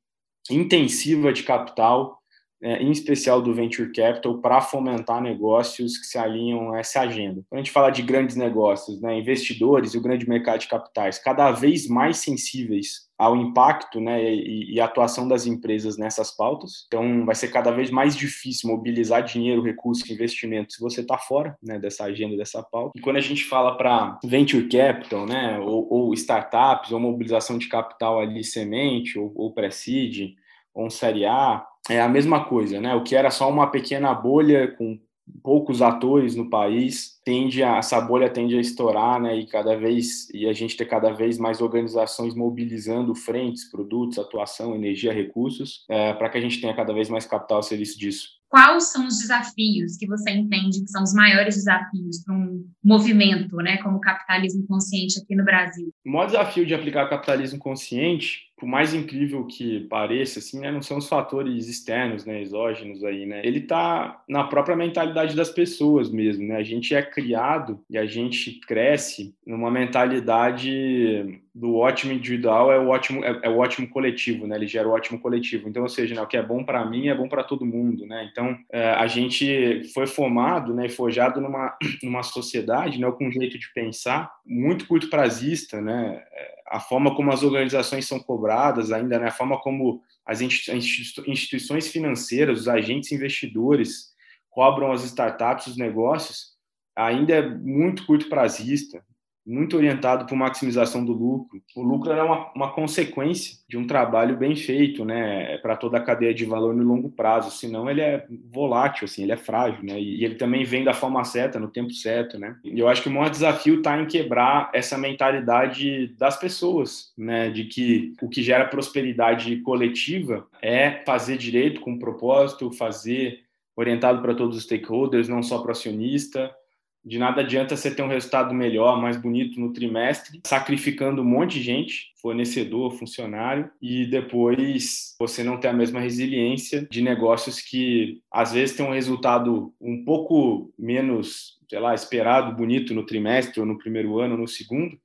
intensiva 0.51 1.33
de 1.33 1.43
capital 1.43 2.20
é, 2.63 2.83
em 2.83 2.91
especial 2.91 3.41
do 3.41 3.55
venture 3.55 3.93
capital, 3.93 4.39
para 4.39 4.61
fomentar 4.61 5.21
negócios 5.21 5.97
que 5.99 6.07
se 6.07 6.19
alinham 6.19 6.73
a 6.73 6.81
essa 6.81 7.01
agenda. 7.01 7.43
Quando 7.49 7.61
a 7.61 7.63
gente 7.63 7.73
fala 7.73 7.91
de 7.91 8.03
grandes 8.03 8.37
negócios, 8.37 9.01
né, 9.01 9.19
investidores 9.19 9.95
e 9.95 9.99
o 9.99 10.03
grande 10.03 10.29
mercado 10.29 10.61
de 10.61 10.69
capitais, 10.69 11.19
cada 11.19 11.51
vez 11.51 11.89
mais 11.89 12.19
sensíveis 12.19 13.11
ao 13.21 13.37
impacto 13.37 14.01
né, 14.01 14.33
e, 14.33 14.73
e 14.73 14.81
atuação 14.81 15.29
das 15.29 15.47
empresas 15.47 15.99
nessas 15.99 16.35
pautas. 16.35 16.87
Então, 16.87 17.27
vai 17.27 17.35
ser 17.35 17.49
cada 17.49 17.71
vez 17.71 17.91
mais 17.91 18.17
difícil 18.17 18.71
mobilizar 18.71 19.23
dinheiro, 19.23 19.63
recursos, 19.63 20.09
investimentos 20.11 20.77
se 20.77 20.81
você 20.81 21.03
está 21.03 21.19
fora 21.19 21.55
né, 21.63 21.79
dessa 21.79 22.05
agenda, 22.05 22.35
dessa 22.35 22.63
pauta. 22.63 22.93
E 22.97 23.01
quando 23.03 23.17
a 23.17 23.21
gente 23.21 23.45
fala 23.45 23.77
para 23.77 24.19
venture 24.25 24.67
capital, 24.69 25.27
né, 25.27 25.59
ou, 25.59 25.87
ou, 25.93 26.15
startups, 26.15 26.93
ou 26.93 26.99
mobilização 26.99 27.59
de 27.59 27.69
capital 27.69 28.19
ali 28.19 28.43
semente, 28.43 29.19
ou, 29.19 29.31
ou 29.37 29.53
pré-seed, 29.53 30.35
ou 30.75 30.87
um 30.87 30.91
série 30.91 31.25
A, 31.25 31.65
é 31.89 32.01
a 32.01 32.09
mesma 32.09 32.45
coisa, 32.45 32.81
né? 32.81 32.95
O 32.95 33.03
que 33.03 33.17
era 33.17 33.31
só 33.31 33.49
uma 33.49 33.67
pequena 33.67 34.15
bolha 34.15 34.75
com 34.77 34.99
poucos 35.43 35.81
atores 35.81 36.35
no 36.35 36.51
país, 36.51 37.21
tende 37.25 37.63
a, 37.63 37.77
essa 37.77 38.01
bolha 38.01 38.29
tende 38.29 38.57
a 38.57 38.61
estourar, 38.61 39.21
né? 39.21 39.39
E 39.39 39.47
cada 39.47 39.77
vez 39.77 40.29
e 40.31 40.47
a 40.47 40.53
gente 40.53 40.77
ter 40.77 40.87
cada 40.87 41.13
vez 41.13 41.39
mais 41.39 41.61
organizações 41.61 42.35
mobilizando 42.35 43.15
frentes, 43.15 43.71
produtos, 43.71 44.19
atuação, 44.19 44.75
energia, 44.75 45.13
recursos, 45.13 45.85
é, 45.89 46.13
para 46.13 46.29
que 46.29 46.39
a 46.39 46.41
gente 46.41 46.61
tenha 46.61 46.75
cada 46.75 46.93
vez 46.93 47.09
mais 47.09 47.27
capital 47.27 47.59
ao 47.59 47.63
serviço 47.63 47.99
disso. 47.99 48.41
Quais 48.51 48.91
são 48.91 49.07
os 49.07 49.19
desafios 49.19 49.97
que 49.97 50.09
você 50.09 50.33
entende 50.33 50.81
que 50.81 50.91
são 50.91 51.05
os 51.05 51.15
maiores 51.15 51.55
desafios 51.55 52.25
para 52.25 52.35
um 52.35 52.65
movimento, 52.83 53.55
né, 53.59 53.77
como 53.77 53.99
o 53.99 54.01
capitalismo 54.01 54.67
consciente 54.67 55.21
aqui 55.21 55.37
no 55.37 55.45
Brasil? 55.45 55.89
O 56.05 56.11
maior 56.11 56.27
desafio 56.27 56.67
de 56.67 56.75
aplicar 56.75 57.09
capitalismo 57.09 57.61
consciente 57.61 58.50
por 58.61 58.69
mais 58.69 58.93
incrível 58.93 59.47
que 59.47 59.81
pareça, 59.89 60.39
assim, 60.39 60.61
né, 60.61 60.71
não 60.71 60.83
são 60.83 60.99
os 60.99 61.09
fatores 61.09 61.67
externos, 61.67 62.27
né, 62.27 62.43
exógenos 62.43 63.03
aí, 63.03 63.25
né? 63.25 63.41
Ele 63.43 63.61
está 63.61 64.23
na 64.29 64.45
própria 64.45 64.77
mentalidade 64.77 65.35
das 65.35 65.49
pessoas 65.49 66.11
mesmo, 66.11 66.47
né? 66.47 66.57
A 66.57 66.63
gente 66.63 66.95
é 66.95 67.01
criado 67.01 67.81
e 67.89 67.97
a 67.97 68.05
gente 68.05 68.61
cresce 68.61 69.35
numa 69.47 69.71
mentalidade 69.71 71.41
do 71.55 71.77
ótimo 71.77 72.13
individual 72.13 72.71
é 72.71 72.79
o 72.79 72.89
ótimo 72.89 73.25
é, 73.25 73.41
é, 73.43 73.49
o 73.49 73.59
ótimo 73.59 73.89
coletivo, 73.89 74.47
né? 74.47 74.57
Ele 74.57 74.67
gera 74.67 74.87
o 74.87 74.93
ótimo 74.93 75.19
coletivo. 75.19 75.69
Então, 75.69 75.83
ou 75.83 75.89
seja, 75.89 76.15
né, 76.15 76.21
o 76.21 76.27
que 76.27 76.37
é 76.37 76.43
bom 76.43 76.63
para 76.63 76.85
mim 76.85 77.09
é 77.09 77.15
bom 77.15 77.29
para 77.29 77.43
todo 77.43 77.65
mundo, 77.65 78.07
né? 78.07 78.29
Então, 78.31 78.57
é, 78.71 78.91
a 78.91 79.07
gente 79.07 79.85
foi 79.95 80.07
formado, 80.07 80.75
né, 80.75 80.89
forjado 80.89 81.41
numa 81.41 81.77
numa 82.03 82.23
sociedade, 82.23 83.01
né, 83.01 83.11
com 83.11 83.27
um 83.27 83.33
jeito 83.33 83.59
de 83.59 83.73
pensar 83.73 84.31
muito 84.47 84.87
curto 84.87 85.09
prazista, 85.09 85.81
né? 85.81 86.23
É, 86.31 86.60
a 86.71 86.79
forma 86.79 87.15
como 87.17 87.33
as 87.33 87.43
organizações 87.43 88.07
são 88.07 88.21
cobradas 88.21 88.93
ainda, 88.93 89.19
né? 89.19 89.29
a 89.29 89.33
forma 89.33 89.61
como 89.61 90.03
as 90.25 90.41
instituições 90.41 91.89
financeiras, 91.89 92.61
os 92.61 92.69
agentes 92.69 93.11
investidores 93.11 94.11
cobram 94.49 94.93
as 94.93 95.05
startups, 95.05 95.67
os 95.67 95.77
negócios, 95.77 96.51
ainda 96.95 97.35
é 97.35 97.49
muito 97.49 98.07
curto 98.07 98.29
prazista 98.29 99.05
muito 99.47 99.77
orientado 99.77 100.27
para 100.27 100.37
maximização 100.37 101.05
do 101.05 101.13
lucro. 101.13 101.63
O 101.75 101.83
lucro 101.83 102.13
é 102.13 102.23
uma, 102.23 102.53
uma 102.55 102.73
consequência 102.73 103.59
de 103.69 103.77
um 103.77 103.87
trabalho 103.87 104.37
bem 104.37 104.55
feito, 104.55 105.05
né, 105.05 105.59
para 105.59 105.77
toda 105.77 105.99
a 105.99 106.03
cadeia 106.03 106.35
de 106.35 106.45
valor 106.45 106.75
no 106.75 106.85
longo 106.85 107.11
prazo. 107.11 107.51
Senão 107.51 107.91
ele 107.91 108.01
é 108.01 108.27
volátil, 108.53 109.07
assim, 109.07 109.23
ele 109.23 109.33
é 109.33 109.37
frágil, 109.37 109.83
né, 109.83 110.01
e 110.01 110.25
ele 110.25 110.35
também 110.35 110.65
vem 110.65 110.85
da 110.85 110.93
forma 110.93 111.25
certa, 111.25 111.59
no 111.59 111.69
tempo 111.69 111.93
certo, 111.93 112.39
né. 112.39 112.57
E 112.65 112.79
eu 112.79 112.89
acho 112.89 113.03
que 113.03 113.09
o 113.09 113.13
maior 113.13 113.31
desafio 113.31 113.77
está 113.77 114.01
em 114.01 114.07
quebrar 114.07 114.71
essa 114.75 114.97
mentalidade 114.99 116.09
das 116.19 116.39
pessoas, 116.39 117.13
né, 117.17 117.51
de 117.51 117.65
que 117.65 118.15
o 118.23 118.29
que 118.29 118.43
gera 118.43 118.69
prosperidade 118.69 119.57
coletiva 119.59 120.47
é 120.63 121.03
fazer 121.05 121.37
direito 121.37 121.81
com 121.81 121.99
propósito, 121.99 122.71
fazer 122.71 123.41
orientado 123.77 124.21
para 124.21 124.35
todos 124.35 124.57
os 124.57 124.65
stakeholders, 124.65 125.29
não 125.29 125.43
só 125.43 125.59
para 125.59 125.73
acionista, 125.73 126.55
de 127.05 127.19
nada 127.19 127.41
adianta 127.41 127.77
você 127.77 127.91
ter 127.91 128.03
um 128.03 128.09
resultado 128.09 128.55
melhor, 128.55 129.01
mais 129.01 129.17
bonito 129.17 129.59
no 129.59 129.73
trimestre, 129.73 130.41
sacrificando 130.47 131.23
um 131.23 131.25
monte 131.25 131.55
de 131.55 131.63
gente, 131.63 132.13
fornecedor, 132.21 132.93
funcionário, 132.93 133.71
e 133.81 134.07
depois 134.07 135.15
você 135.19 135.43
não 135.43 135.59
ter 135.59 135.69
a 135.69 135.73
mesma 135.73 136.01
resiliência 136.01 136.87
de 136.91 137.01
negócios 137.01 137.61
que 137.61 138.21
às 138.31 138.53
vezes 138.53 138.77
tem 138.77 138.85
um 138.85 138.93
resultado 138.93 139.73
um 139.81 140.05
pouco 140.05 140.73
menos, 140.79 141.59
sei 141.69 141.79
lá, 141.79 141.95
esperado, 141.95 142.57
bonito 142.57 142.95
no 142.95 143.07
trimestre 143.07 143.61
ou 143.61 143.67
no 143.67 143.79
primeiro 143.79 144.19
ano 144.19 144.35
ou 144.35 144.41
no 144.41 144.49
segundo, 144.49 144.99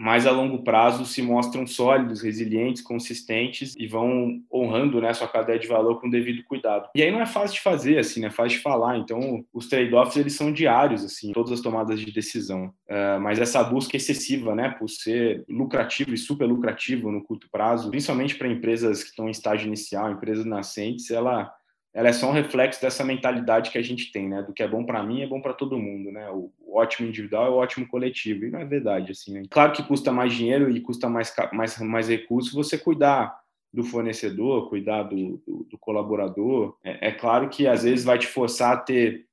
mas 0.00 0.26
a 0.26 0.30
longo 0.30 0.64
prazo 0.64 1.04
se 1.04 1.20
mostram 1.20 1.66
sólidos, 1.66 2.22
resilientes, 2.22 2.80
consistentes 2.80 3.74
e 3.76 3.86
vão 3.86 4.40
honrando 4.50 4.98
né, 4.98 5.12
sua 5.12 5.28
cadeia 5.28 5.58
de 5.58 5.68
valor 5.68 6.00
com 6.00 6.08
devido 6.08 6.42
cuidado. 6.44 6.88
E 6.94 7.02
aí 7.02 7.10
não 7.10 7.20
é 7.20 7.26
fácil 7.26 7.56
de 7.56 7.60
fazer, 7.60 7.98
assim, 7.98 8.20
né? 8.20 8.28
é 8.28 8.30
fácil 8.30 8.56
de 8.56 8.62
falar. 8.62 8.96
Então, 8.96 9.44
os 9.52 9.68
trade-offs 9.68 10.16
eles 10.16 10.32
são 10.32 10.50
diários, 10.50 11.04
assim, 11.04 11.32
todas 11.32 11.52
as 11.52 11.60
tomadas 11.60 12.00
de 12.00 12.10
decisão. 12.10 12.72
Uh, 12.88 13.20
mas 13.20 13.38
essa 13.38 13.62
busca 13.62 13.94
excessiva, 13.94 14.54
né, 14.54 14.70
por 14.70 14.88
ser 14.88 15.44
lucrativo 15.46 16.14
e 16.14 16.18
super 16.18 16.46
lucrativo 16.46 17.12
no 17.12 17.22
curto 17.22 17.46
prazo, 17.52 17.90
principalmente 17.90 18.36
para 18.36 18.48
empresas 18.48 19.02
que 19.02 19.10
estão 19.10 19.28
em 19.28 19.32
estágio 19.32 19.66
inicial, 19.66 20.10
empresas 20.10 20.46
nascentes, 20.46 21.10
ela 21.10 21.52
ela 21.92 22.08
é 22.08 22.12
só 22.12 22.28
um 22.28 22.32
reflexo 22.32 22.80
dessa 22.80 23.04
mentalidade 23.04 23.70
que 23.70 23.78
a 23.78 23.82
gente 23.82 24.12
tem, 24.12 24.28
né? 24.28 24.42
Do 24.42 24.52
que 24.52 24.62
é 24.62 24.68
bom 24.68 24.84
para 24.84 25.02
mim 25.02 25.22
é 25.22 25.26
bom 25.26 25.40
para 25.40 25.52
todo 25.52 25.78
mundo, 25.78 26.12
né? 26.12 26.30
O, 26.30 26.52
ótimo 26.72 27.08
individual 27.08 27.46
é 27.46 27.50
o 27.50 27.56
ótimo 27.56 27.86
coletivo 27.88 28.44
e 28.44 28.50
não 28.50 28.60
é 28.60 28.64
verdade 28.64 29.10
assim. 29.10 29.34
Né? 29.34 29.42
Claro 29.50 29.72
que 29.72 29.82
custa 29.82 30.12
mais 30.12 30.32
dinheiro 30.32 30.70
e 30.70 30.80
custa 30.80 31.08
mais 31.08 31.34
mais 31.52 31.76
mais 31.80 32.08
recursos 32.08 32.52
você 32.52 32.78
cuidar 32.78 33.36
do 33.72 33.82
fornecedor, 33.82 34.68
cuidar 34.68 35.04
do, 35.04 35.42
do, 35.46 35.66
do 35.68 35.78
colaborador. 35.78 36.76
É, 36.84 37.08
é, 37.08 37.12
claro 37.12 37.48
que 37.48 37.66
às 37.66 37.82
vezes 37.82 38.04
vai 38.04 38.18
te 38.18 38.26
forçar 38.26 38.72
a 38.72 38.76
ter 38.76 39.26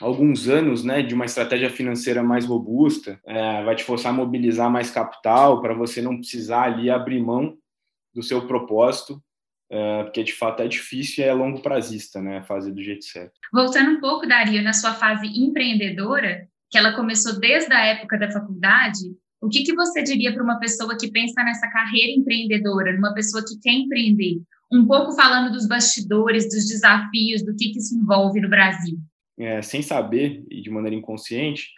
alguns 0.00 0.48
anos, 0.48 0.82
né, 0.82 1.02
de 1.02 1.14
uma 1.14 1.24
estratégia 1.24 1.70
financeira 1.70 2.22
mais 2.22 2.44
robusta, 2.44 3.20
é, 3.24 3.62
vai 3.62 3.76
te 3.76 3.84
forçar 3.84 4.12
a 4.12 4.14
mobilizar 4.14 4.70
mais 4.70 4.90
capital 4.90 5.60
para 5.60 5.72
você 5.72 6.02
não 6.02 6.16
precisar 6.16 6.64
ali 6.64 6.90
abrir 6.90 7.20
mão 7.20 7.56
do 8.12 8.22
seu 8.22 8.46
propósito 8.46 9.22
porque 10.04 10.22
de 10.22 10.32
fato 10.32 10.62
é 10.62 10.68
difícil 10.68 11.24
e 11.24 11.28
é 11.28 11.32
longo 11.32 11.60
prazista, 11.60 12.20
né, 12.20 12.42
fazer 12.42 12.72
do 12.72 12.82
jeito 12.82 13.04
certo. 13.04 13.32
Voltando 13.52 13.96
um 13.96 14.00
pouco, 14.00 14.26
Dario, 14.26 14.62
na 14.62 14.72
sua 14.72 14.94
fase 14.94 15.26
empreendedora, 15.26 16.46
que 16.70 16.78
ela 16.78 16.94
começou 16.94 17.38
desde 17.38 17.72
a 17.72 17.84
época 17.86 18.18
da 18.18 18.30
faculdade, 18.30 19.00
o 19.40 19.48
que, 19.48 19.62
que 19.62 19.74
você 19.74 20.02
diria 20.02 20.32
para 20.32 20.42
uma 20.42 20.58
pessoa 20.58 20.96
que 20.96 21.10
pensa 21.10 21.42
nessa 21.44 21.68
carreira 21.70 22.18
empreendedora, 22.18 22.92
numa 22.94 23.12
pessoa 23.12 23.44
que 23.46 23.58
quer 23.60 23.72
empreender? 23.72 24.40
Um 24.72 24.86
pouco 24.86 25.12
falando 25.12 25.52
dos 25.52 25.68
bastidores, 25.68 26.48
dos 26.48 26.66
desafios, 26.66 27.44
do 27.44 27.54
que, 27.54 27.70
que 27.70 27.78
isso 27.78 27.94
envolve 27.94 28.40
no 28.40 28.48
Brasil. 28.48 28.98
É, 29.38 29.60
sem 29.60 29.82
saber 29.82 30.44
e 30.50 30.62
de 30.62 30.70
maneira 30.70 30.96
inconsciente, 30.96 31.68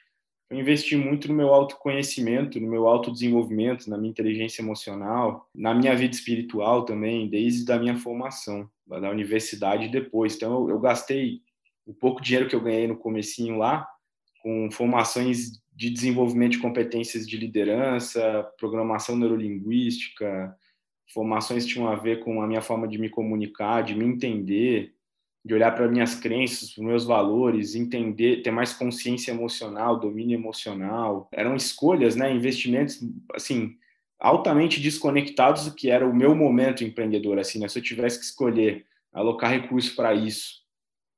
eu 0.48 0.58
investi 0.58 0.96
muito 0.96 1.28
no 1.28 1.34
meu 1.34 1.52
autoconhecimento, 1.52 2.60
no 2.60 2.68
meu 2.68 2.86
autodesenvolvimento, 2.86 3.90
na 3.90 3.98
minha 3.98 4.10
inteligência 4.10 4.62
emocional, 4.62 5.48
na 5.54 5.74
minha 5.74 5.94
vida 5.96 6.14
espiritual 6.14 6.84
também, 6.84 7.28
desde 7.28 7.70
a 7.72 7.78
minha 7.78 7.96
formação, 7.96 8.70
da 8.86 9.10
universidade 9.10 9.86
e 9.86 9.90
depois. 9.90 10.36
Então, 10.36 10.52
eu, 10.52 10.70
eu 10.70 10.80
gastei 10.80 11.42
o 11.84 11.92
pouco 11.92 12.22
dinheiro 12.22 12.48
que 12.48 12.54
eu 12.54 12.60
ganhei 12.60 12.86
no 12.86 12.96
comecinho 12.96 13.58
lá 13.58 13.88
com 14.40 14.70
formações 14.70 15.60
de 15.74 15.90
desenvolvimento 15.90 16.52
de 16.52 16.58
competências 16.58 17.26
de 17.26 17.36
liderança, 17.36 18.48
programação 18.58 19.16
neurolinguística, 19.16 20.56
formações 21.12 21.64
que 21.64 21.72
tinham 21.72 21.88
a 21.88 21.96
ver 21.96 22.20
com 22.20 22.40
a 22.40 22.46
minha 22.46 22.62
forma 22.62 22.86
de 22.86 22.98
me 22.98 23.10
comunicar, 23.10 23.82
de 23.82 23.94
me 23.94 24.04
entender, 24.04 24.94
de 25.46 25.54
olhar 25.54 25.72
para 25.72 25.86
minhas 25.86 26.16
crenças, 26.16 26.72
para 26.72 26.82
meus 26.82 27.04
valores, 27.04 27.76
entender, 27.76 28.42
ter 28.42 28.50
mais 28.50 28.72
consciência 28.72 29.30
emocional, 29.30 30.00
domínio 30.00 30.36
emocional. 30.36 31.28
Eram 31.30 31.54
escolhas, 31.54 32.16
né, 32.16 32.32
investimentos 32.32 33.00
assim, 33.32 33.76
altamente 34.18 34.80
desconectados 34.80 35.66
do 35.66 35.74
que 35.74 35.88
era 35.88 36.04
o 36.04 36.14
meu 36.14 36.34
momento 36.34 36.82
empreendedor, 36.82 37.38
assim, 37.38 37.60
né? 37.60 37.68
Se 37.68 37.78
eu 37.78 37.82
tivesse 37.82 38.18
que 38.18 38.24
escolher 38.24 38.84
alocar 39.12 39.52
recursos 39.52 39.94
para 39.94 40.12
isso 40.12 40.66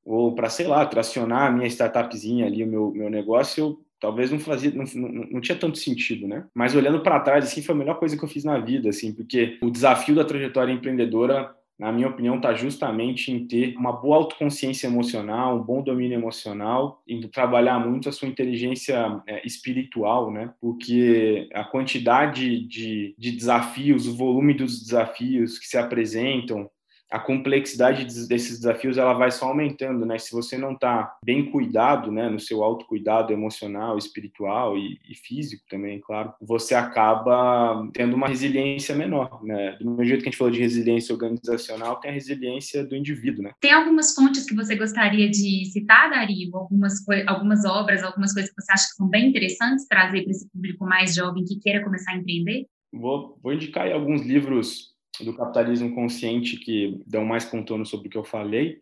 ou 0.04 0.34
para, 0.34 0.50
sei 0.50 0.66
lá, 0.66 0.84
tracionar 0.84 1.48
a 1.48 1.50
minha 1.50 1.66
startupzinha 1.66 2.44
ali, 2.44 2.62
o 2.62 2.66
meu, 2.66 2.90
meu 2.90 3.08
negócio, 3.08 3.64
eu 3.64 3.84
talvez 3.98 4.30
não 4.30 4.38
fazia, 4.38 4.70
não, 4.70 4.84
não, 4.94 5.26
não 5.30 5.40
tinha 5.40 5.56
tanto 5.56 5.78
sentido, 5.78 6.28
né? 6.28 6.46
Mas 6.54 6.74
olhando 6.74 7.00
para 7.02 7.20
trás, 7.20 7.46
assim, 7.46 7.62
foi 7.62 7.74
a 7.74 7.78
melhor 7.78 7.98
coisa 7.98 8.16
que 8.16 8.22
eu 8.22 8.28
fiz 8.28 8.44
na 8.44 8.58
vida, 8.58 8.90
assim, 8.90 9.12
porque 9.12 9.58
o 9.62 9.70
desafio 9.70 10.14
da 10.14 10.24
trajetória 10.24 10.72
empreendedora 10.72 11.54
na 11.78 11.92
minha 11.92 12.08
opinião, 12.08 12.36
está 12.36 12.54
justamente 12.54 13.30
em 13.30 13.46
ter 13.46 13.76
uma 13.76 13.92
boa 13.92 14.16
autoconsciência 14.16 14.88
emocional, 14.88 15.56
um 15.56 15.62
bom 15.62 15.80
domínio 15.80 16.18
emocional, 16.18 17.02
em 17.06 17.20
trabalhar 17.28 17.78
muito 17.78 18.08
a 18.08 18.12
sua 18.12 18.26
inteligência 18.26 19.22
é, 19.26 19.46
espiritual, 19.46 20.32
né? 20.32 20.52
Porque 20.60 21.48
a 21.54 21.62
quantidade 21.62 22.66
de, 22.66 23.14
de 23.16 23.30
desafios, 23.30 24.08
o 24.08 24.16
volume 24.16 24.54
dos 24.54 24.82
desafios 24.82 25.58
que 25.58 25.66
se 25.66 25.78
apresentam, 25.78 26.68
a 27.10 27.18
complexidade 27.18 28.04
desses 28.26 28.58
desafios 28.58 28.98
ela 28.98 29.14
vai 29.14 29.30
só 29.30 29.46
aumentando, 29.46 30.04
né? 30.04 30.18
Se 30.18 30.32
você 30.32 30.58
não 30.58 30.72
está 30.72 31.16
bem 31.24 31.50
cuidado, 31.50 32.12
né, 32.12 32.28
no 32.28 32.38
seu 32.38 32.62
autocuidado 32.62 33.32
emocional, 33.32 33.96
espiritual 33.96 34.76
e, 34.76 34.98
e, 35.08 35.14
físico 35.14 35.64
também, 35.68 36.00
claro, 36.00 36.32
você 36.40 36.74
acaba 36.74 37.88
tendo 37.92 38.14
uma 38.14 38.28
resiliência 38.28 38.94
menor, 38.94 39.42
né? 39.42 39.76
Do 39.80 39.90
mesmo 39.90 40.04
jeito 40.04 40.22
que 40.22 40.28
a 40.28 40.30
gente 40.30 40.38
falou 40.38 40.52
de 40.52 40.60
resiliência 40.60 41.14
organizacional, 41.14 42.00
tem 42.00 42.10
a 42.10 42.14
resiliência 42.14 42.84
do 42.84 42.94
indivíduo, 42.94 43.42
né? 43.42 43.52
Tem 43.60 43.72
algumas 43.72 44.14
fontes 44.14 44.44
que 44.44 44.54
você 44.54 44.76
gostaria 44.76 45.28
de 45.30 45.64
citar, 45.66 46.10
Dario? 46.10 46.54
Algumas 46.54 46.94
algumas 47.26 47.64
obras, 47.64 48.02
algumas 48.02 48.32
coisas 48.32 48.50
que 48.50 48.60
você 48.60 48.72
acha 48.72 48.88
que 48.88 48.96
são 48.96 49.08
bem 49.08 49.28
interessantes 49.28 49.86
trazer 49.86 50.22
para 50.22 50.30
esse 50.30 50.48
público 50.50 50.84
mais 50.84 51.14
jovem 51.14 51.44
que 51.44 51.58
queira 51.58 51.82
começar 51.82 52.12
a 52.12 52.16
empreender? 52.16 52.66
Vou, 52.92 53.38
vou 53.42 53.52
indicar 53.52 53.84
aí 53.84 53.92
alguns 53.92 54.22
livros 54.22 54.97
do 55.24 55.34
capitalismo 55.34 55.94
consciente 55.94 56.56
que 56.56 57.00
dão 57.06 57.24
mais 57.24 57.44
contorno 57.44 57.84
sobre 57.84 58.08
o 58.08 58.10
que 58.10 58.18
eu 58.18 58.24
falei. 58.24 58.80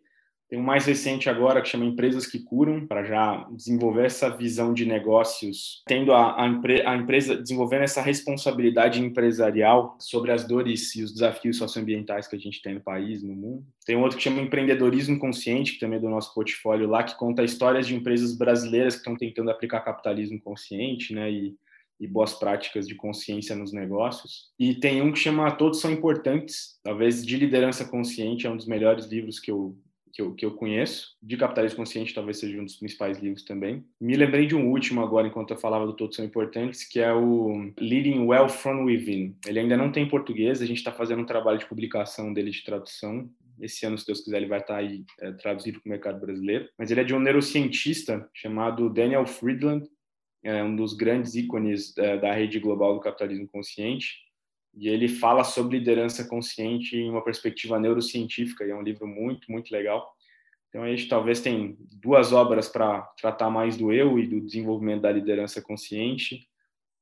Tem 0.49 0.57
um 0.57 0.63
mais 0.63 0.85
recente 0.85 1.29
agora 1.29 1.61
que 1.61 1.67
chama 1.67 1.83
Empresas 1.83 2.25
que 2.25 2.39
Curam, 2.39 2.87
para 2.87 3.03
já 3.03 3.45
desenvolver 3.51 4.05
essa 4.05 4.29
visão 4.29 4.73
de 4.73 4.85
negócios, 4.85 5.83
tendo 5.85 6.13
a, 6.13 6.41
a, 6.41 6.47
empre, 6.47 6.81
a, 6.87 6.95
empresa 6.95 7.35
desenvolvendo 7.35 7.81
essa 7.81 8.01
responsabilidade 8.01 9.03
empresarial 9.03 9.97
sobre 9.99 10.31
as 10.31 10.47
dores 10.47 10.95
e 10.95 11.03
os 11.03 11.11
desafios 11.11 11.57
socioambientais 11.57 12.27
que 12.27 12.35
a 12.37 12.39
gente 12.39 12.61
tem 12.61 12.75
no 12.75 12.81
país, 12.81 13.21
no 13.21 13.35
mundo. 13.35 13.65
Tem 13.85 13.97
outro 13.97 14.17
que 14.17 14.23
chama 14.23 14.41
Empreendedorismo 14.41 15.19
Consciente, 15.19 15.73
que 15.73 15.79
também 15.79 15.97
é 15.97 16.01
do 16.01 16.09
nosso 16.09 16.33
portfólio 16.33 16.87
lá, 16.87 17.03
que 17.03 17.17
conta 17.17 17.43
histórias 17.43 17.85
de 17.85 17.95
empresas 17.95 18.33
brasileiras 18.37 18.93
que 18.93 19.01
estão 19.01 19.17
tentando 19.17 19.51
aplicar 19.51 19.81
capitalismo 19.81 20.39
consciente, 20.39 21.13
né, 21.13 21.29
e 21.29 21.57
e 21.99 22.07
boas 22.07 22.33
práticas 22.33 22.87
de 22.87 22.95
consciência 22.95 23.55
nos 23.55 23.73
negócios. 23.73 24.51
E 24.59 24.75
tem 24.75 25.01
um 25.01 25.11
que 25.11 25.19
chama 25.19 25.51
Todos 25.51 25.81
São 25.81 25.91
Importantes, 25.91 26.79
talvez 26.83 27.25
de 27.25 27.37
liderança 27.37 27.85
consciente, 27.85 28.45
é 28.45 28.49
um 28.49 28.57
dos 28.57 28.67
melhores 28.67 29.05
livros 29.05 29.39
que 29.39 29.51
eu, 29.51 29.75
que 30.13 30.21
eu, 30.21 30.33
que 30.33 30.45
eu 30.45 30.51
conheço. 30.51 31.15
De 31.21 31.37
capitalismo 31.37 31.77
consciente, 31.77 32.13
talvez 32.13 32.39
seja 32.39 32.59
um 32.59 32.65
dos 32.65 32.75
principais 32.75 33.19
livros 33.19 33.43
também. 33.43 33.85
Me 33.99 34.15
lembrei 34.15 34.45
de 34.45 34.55
um 34.55 34.69
último 34.69 35.01
agora, 35.01 35.27
enquanto 35.27 35.51
eu 35.51 35.57
falava 35.57 35.85
do 35.85 35.95
Todos 35.95 36.15
São 36.15 36.25
Importantes, 36.25 36.83
que 36.83 36.99
é 36.99 37.13
o 37.13 37.71
Leading 37.79 38.25
Well 38.25 38.49
From 38.49 38.85
Within. 38.85 39.35
Ele 39.45 39.59
ainda 39.59 39.77
não 39.77 39.91
tem 39.91 40.07
português, 40.07 40.61
a 40.61 40.65
gente 40.65 40.77
está 40.77 40.91
fazendo 40.91 41.21
um 41.21 41.25
trabalho 41.25 41.59
de 41.59 41.67
publicação 41.67 42.33
dele 42.33 42.51
de 42.51 42.63
tradução. 42.63 43.29
Esse 43.59 43.85
ano, 43.87 43.97
se 43.97 44.05
Deus 44.05 44.21
quiser, 44.21 44.37
ele 44.37 44.47
vai 44.47 44.59
estar 44.59 44.75
tá 44.75 44.79
aí 44.79 45.03
é, 45.19 45.31
traduzido 45.31 45.79
para 45.79 45.87
o 45.87 45.91
mercado 45.91 46.19
brasileiro. 46.19 46.69
Mas 46.77 46.91
ele 46.91 47.01
é 47.01 47.03
de 47.03 47.15
um 47.15 47.19
neurocientista 47.19 48.29
chamado 48.33 48.89
Daniel 48.89 49.25
Friedland, 49.25 49.87
é 50.47 50.63
um 50.63 50.75
dos 50.75 50.93
grandes 50.93 51.35
ícones 51.35 51.97
é, 51.97 52.17
da 52.17 52.33
rede 52.33 52.59
global 52.59 52.93
do 52.93 53.01
capitalismo 53.01 53.47
consciente, 53.47 54.15
e 54.73 54.87
ele 54.87 55.07
fala 55.07 55.43
sobre 55.43 55.79
liderança 55.79 56.25
consciente 56.25 56.95
em 56.95 57.09
uma 57.09 57.23
perspectiva 57.23 57.79
neurocientífica, 57.79 58.65
e 58.65 58.71
é 58.71 58.75
um 58.75 58.81
livro 58.81 59.05
muito, 59.07 59.51
muito 59.51 59.71
legal. 59.71 60.09
Então, 60.69 60.83
a 60.83 60.89
gente 60.89 61.07
talvez 61.07 61.41
tem 61.41 61.77
duas 62.01 62.31
obras 62.31 62.69
para 62.69 63.01
tratar 63.19 63.49
mais 63.49 63.75
do 63.75 63.91
eu 63.91 64.17
e 64.19 64.27
do 64.27 64.39
desenvolvimento 64.39 65.01
da 65.01 65.11
liderança 65.11 65.61
consciente, 65.61 66.47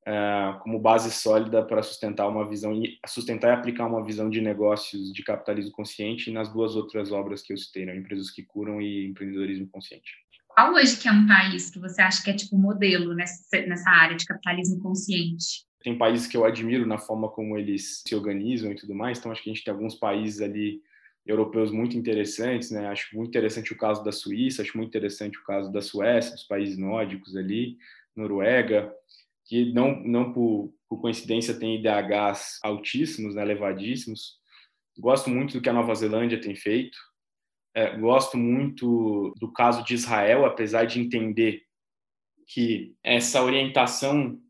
é, 0.04 0.58
como 0.62 0.78
base 0.78 1.10
sólida 1.10 1.64
para 1.64 1.82
sustentar 1.82 2.28
uma 2.28 2.48
visão 2.48 2.72
sustentar 3.06 3.50
e 3.50 3.58
aplicar 3.58 3.86
uma 3.86 4.04
visão 4.04 4.30
de 4.30 4.40
negócios 4.40 5.12
de 5.12 5.22
capitalismo 5.22 5.72
consciente 5.72 6.30
nas 6.30 6.48
duas 6.52 6.76
outras 6.76 7.10
obras 7.10 7.42
que 7.42 7.52
eu 7.52 7.58
citei, 7.58 7.84
né? 7.84 7.96
Empresas 7.96 8.30
que 8.30 8.44
curam 8.44 8.80
e 8.80 9.06
empreendedorismo 9.06 9.68
consciente. 9.68 10.12
Qual 10.56 10.72
hoje 10.72 10.96
que 10.96 11.06
é 11.06 11.12
um 11.12 11.26
país 11.26 11.68
que 11.68 11.78
você 11.78 12.00
acha 12.00 12.24
que 12.24 12.30
é 12.30 12.32
tipo 12.32 12.56
modelo 12.56 13.12
nessa, 13.12 13.60
nessa 13.66 13.90
área 13.90 14.16
de 14.16 14.24
capitalismo 14.24 14.80
consciente? 14.80 15.66
Tem 15.82 15.98
países 15.98 16.26
que 16.26 16.34
eu 16.34 16.46
admiro 16.46 16.86
na 16.86 16.96
forma 16.96 17.28
como 17.28 17.58
eles 17.58 18.02
se 18.06 18.14
organizam 18.14 18.72
e 18.72 18.74
tudo 18.74 18.94
mais, 18.94 19.18
então 19.18 19.30
acho 19.30 19.42
que 19.42 19.50
a 19.50 19.52
gente 19.52 19.62
tem 19.62 19.74
alguns 19.74 19.96
países 19.96 20.40
ali 20.40 20.80
europeus 21.26 21.70
muito 21.70 21.98
interessantes, 21.98 22.70
né? 22.70 22.88
Acho 22.88 23.14
muito 23.14 23.28
interessante 23.28 23.74
o 23.74 23.76
caso 23.76 24.02
da 24.02 24.10
Suíça, 24.10 24.62
acho 24.62 24.74
muito 24.78 24.88
interessante 24.88 25.38
o 25.38 25.44
caso 25.44 25.70
da 25.70 25.82
Suécia, 25.82 26.32
dos 26.32 26.44
países 26.44 26.78
nórdicos 26.78 27.36
ali, 27.36 27.76
Noruega, 28.16 28.90
que 29.44 29.74
não, 29.74 30.02
não 30.04 30.32
por, 30.32 30.72
por 30.88 31.02
coincidência 31.02 31.52
tem 31.52 31.76
IDHs 31.78 32.60
altíssimos, 32.62 33.34
né, 33.34 33.42
elevadíssimos. 33.42 34.38
Gosto 34.98 35.28
muito 35.28 35.52
do 35.52 35.60
que 35.60 35.68
a 35.68 35.74
Nova 35.74 35.94
Zelândia 35.94 36.40
tem 36.40 36.56
feito, 36.56 36.96
é, 37.76 37.94
gosto 37.94 38.38
muito 38.38 39.34
do 39.38 39.52
caso 39.52 39.84
de 39.84 39.92
Israel, 39.92 40.46
apesar 40.46 40.86
de 40.86 40.98
entender 40.98 41.60
que 42.48 42.94
essa 43.04 43.42
orientação 43.42 44.40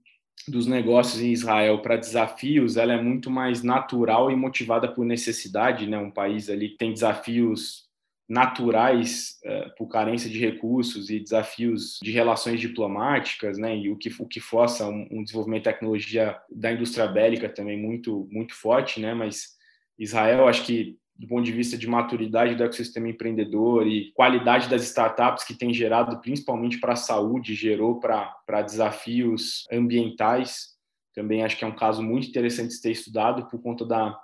dos 0.46 0.68
negócios 0.68 1.20
em 1.20 1.32
Israel 1.32 1.82
para 1.82 1.96
desafios, 1.96 2.76
ela 2.76 2.92
é 2.92 3.02
muito 3.02 3.28
mais 3.28 3.64
natural 3.64 4.30
e 4.30 4.36
motivada 4.36 4.86
por 4.86 5.04
necessidade, 5.04 5.88
né? 5.88 5.98
Um 5.98 6.10
país 6.10 6.48
ali 6.48 6.68
que 6.68 6.76
tem 6.76 6.92
desafios 6.92 7.86
naturais 8.28 9.38
é, 9.44 9.70
por 9.70 9.88
carência 9.88 10.30
de 10.30 10.38
recursos 10.38 11.10
e 11.10 11.18
desafios 11.18 11.98
de 12.00 12.12
relações 12.12 12.60
diplomáticas, 12.60 13.58
né? 13.58 13.76
E 13.76 13.90
o 13.90 13.96
que 13.96 14.14
o 14.20 14.26
que 14.26 14.38
força 14.38 14.86
um, 14.86 15.08
um 15.10 15.24
desenvolvimento 15.24 15.64
de 15.64 15.70
tecnologia 15.70 16.38
da 16.48 16.70
indústria 16.70 17.08
bélica 17.08 17.48
também 17.48 17.80
muito 17.80 18.28
muito 18.30 18.54
forte, 18.54 19.00
né? 19.00 19.14
Mas 19.14 19.56
Israel, 19.98 20.46
acho 20.46 20.64
que 20.64 20.96
do 21.18 21.26
ponto 21.26 21.44
de 21.44 21.52
vista 21.52 21.78
de 21.78 21.86
maturidade 21.86 22.54
do 22.54 22.62
ecossistema 22.62 23.08
empreendedor 23.08 23.86
e 23.86 24.12
qualidade 24.12 24.68
das 24.68 24.82
startups 24.82 25.44
que 25.44 25.54
tem 25.54 25.72
gerado, 25.72 26.20
principalmente 26.20 26.78
para 26.78 26.92
a 26.92 26.96
saúde, 26.96 27.54
gerou 27.54 27.98
para 27.98 28.62
desafios 28.62 29.66
ambientais. 29.72 30.76
Também 31.14 31.42
acho 31.42 31.56
que 31.56 31.64
é 31.64 31.66
um 31.68 31.74
caso 31.74 32.02
muito 32.02 32.28
interessante 32.28 32.74
de 32.74 32.82
ter 32.82 32.90
estudado 32.90 33.48
por 33.48 33.60
conta 33.62 33.84
da, 33.86 34.18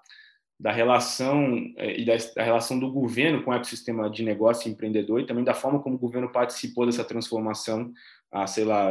da 0.61 0.70
relação 0.70 1.57
eh, 1.78 2.00
e 2.00 2.05
da, 2.05 2.14
da, 2.37 2.42
relação 2.42 2.78
do 2.78 2.92
governo 2.92 3.42
com 3.42 3.50
o 3.50 3.55
ecossistema 3.55 4.11
de 4.11 4.22
negócio 4.22 4.68
e 4.68 4.72
empreendedor 4.72 5.20
e 5.20 5.26
também 5.26 5.44
da 5.44 5.55
forma 5.55 5.83
como 5.83 5.96
o 5.96 5.98
governo 5.98 6.31
participou 6.31 6.85
dessa 6.85 7.05
transformação 7.05 7.90
há, 8.31 8.46
sei 8.46 8.64
lá, 8.64 8.90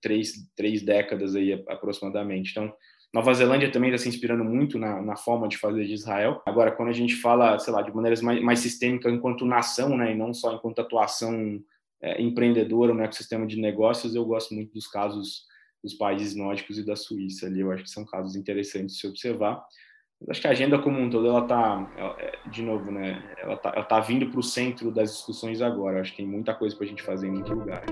três, 0.00 0.32
três 0.56 0.82
décadas 0.82 1.34
aí 1.34 1.52
aproximadamente. 1.68 2.50
Então, 2.50 2.72
Nova 3.12 3.32
Zelândia 3.32 3.72
também 3.72 3.90
está 3.90 4.02
se 4.02 4.08
inspirando 4.08 4.44
muito 4.44 4.78
na, 4.78 5.00
na, 5.00 5.16
forma 5.16 5.48
de 5.48 5.56
fazer 5.56 5.86
de 5.86 5.94
Israel. 5.94 6.42
Agora, 6.44 6.70
quando 6.72 6.90
a 6.90 6.92
gente 6.92 7.16
fala, 7.16 7.58
sei 7.58 7.72
lá, 7.72 7.80
de 7.80 7.94
maneiras 7.94 8.20
mais, 8.20 8.42
mais 8.42 8.58
sistêmicas 8.58 9.12
enquanto 9.12 9.46
nação, 9.46 9.96
né, 9.96 10.12
e 10.12 10.14
não 10.14 10.34
só 10.34 10.52
enquanto 10.54 10.80
atuação 10.80 11.58
é, 12.02 12.20
empreendedora 12.20 12.92
no 12.92 13.02
ecossistema 13.02 13.46
de 13.46 13.58
negócios, 13.58 14.14
eu 14.14 14.24
gosto 14.24 14.54
muito 14.54 14.74
dos 14.74 14.86
casos 14.86 15.46
dos 15.82 15.94
países 15.94 16.34
nórdicos 16.34 16.76
e 16.76 16.84
da 16.84 16.96
Suíça 16.96 17.46
ali. 17.46 17.60
Eu 17.60 17.72
acho 17.72 17.84
que 17.84 17.90
são 17.90 18.04
casos 18.04 18.36
interessantes 18.36 18.96
de 18.96 19.00
se 19.00 19.06
observar. 19.06 19.64
Eu 20.20 20.26
acho 20.30 20.40
que 20.40 20.48
a 20.48 20.50
agenda 20.50 20.78
como 20.78 20.98
um 20.98 21.08
todo, 21.08 21.28
ela 21.28 21.42
está, 21.42 22.14
é, 22.18 22.50
de 22.50 22.60
novo, 22.62 22.90
né, 22.90 23.22
ela 23.38 23.54
está 23.54 23.82
tá 23.84 24.00
vindo 24.00 24.28
para 24.30 24.40
o 24.40 24.42
centro 24.42 24.90
das 24.90 25.12
discussões 25.12 25.62
agora. 25.62 25.96
Eu 25.96 26.00
acho 26.02 26.10
que 26.10 26.18
tem 26.18 26.26
muita 26.26 26.52
coisa 26.54 26.76
para 26.76 26.84
a 26.84 26.88
gente 26.88 27.02
fazer 27.02 27.28
em 27.28 27.32
muito 27.32 27.54
lugar. 27.54 27.84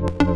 Thank 0.00 0.22
you. 0.22 0.30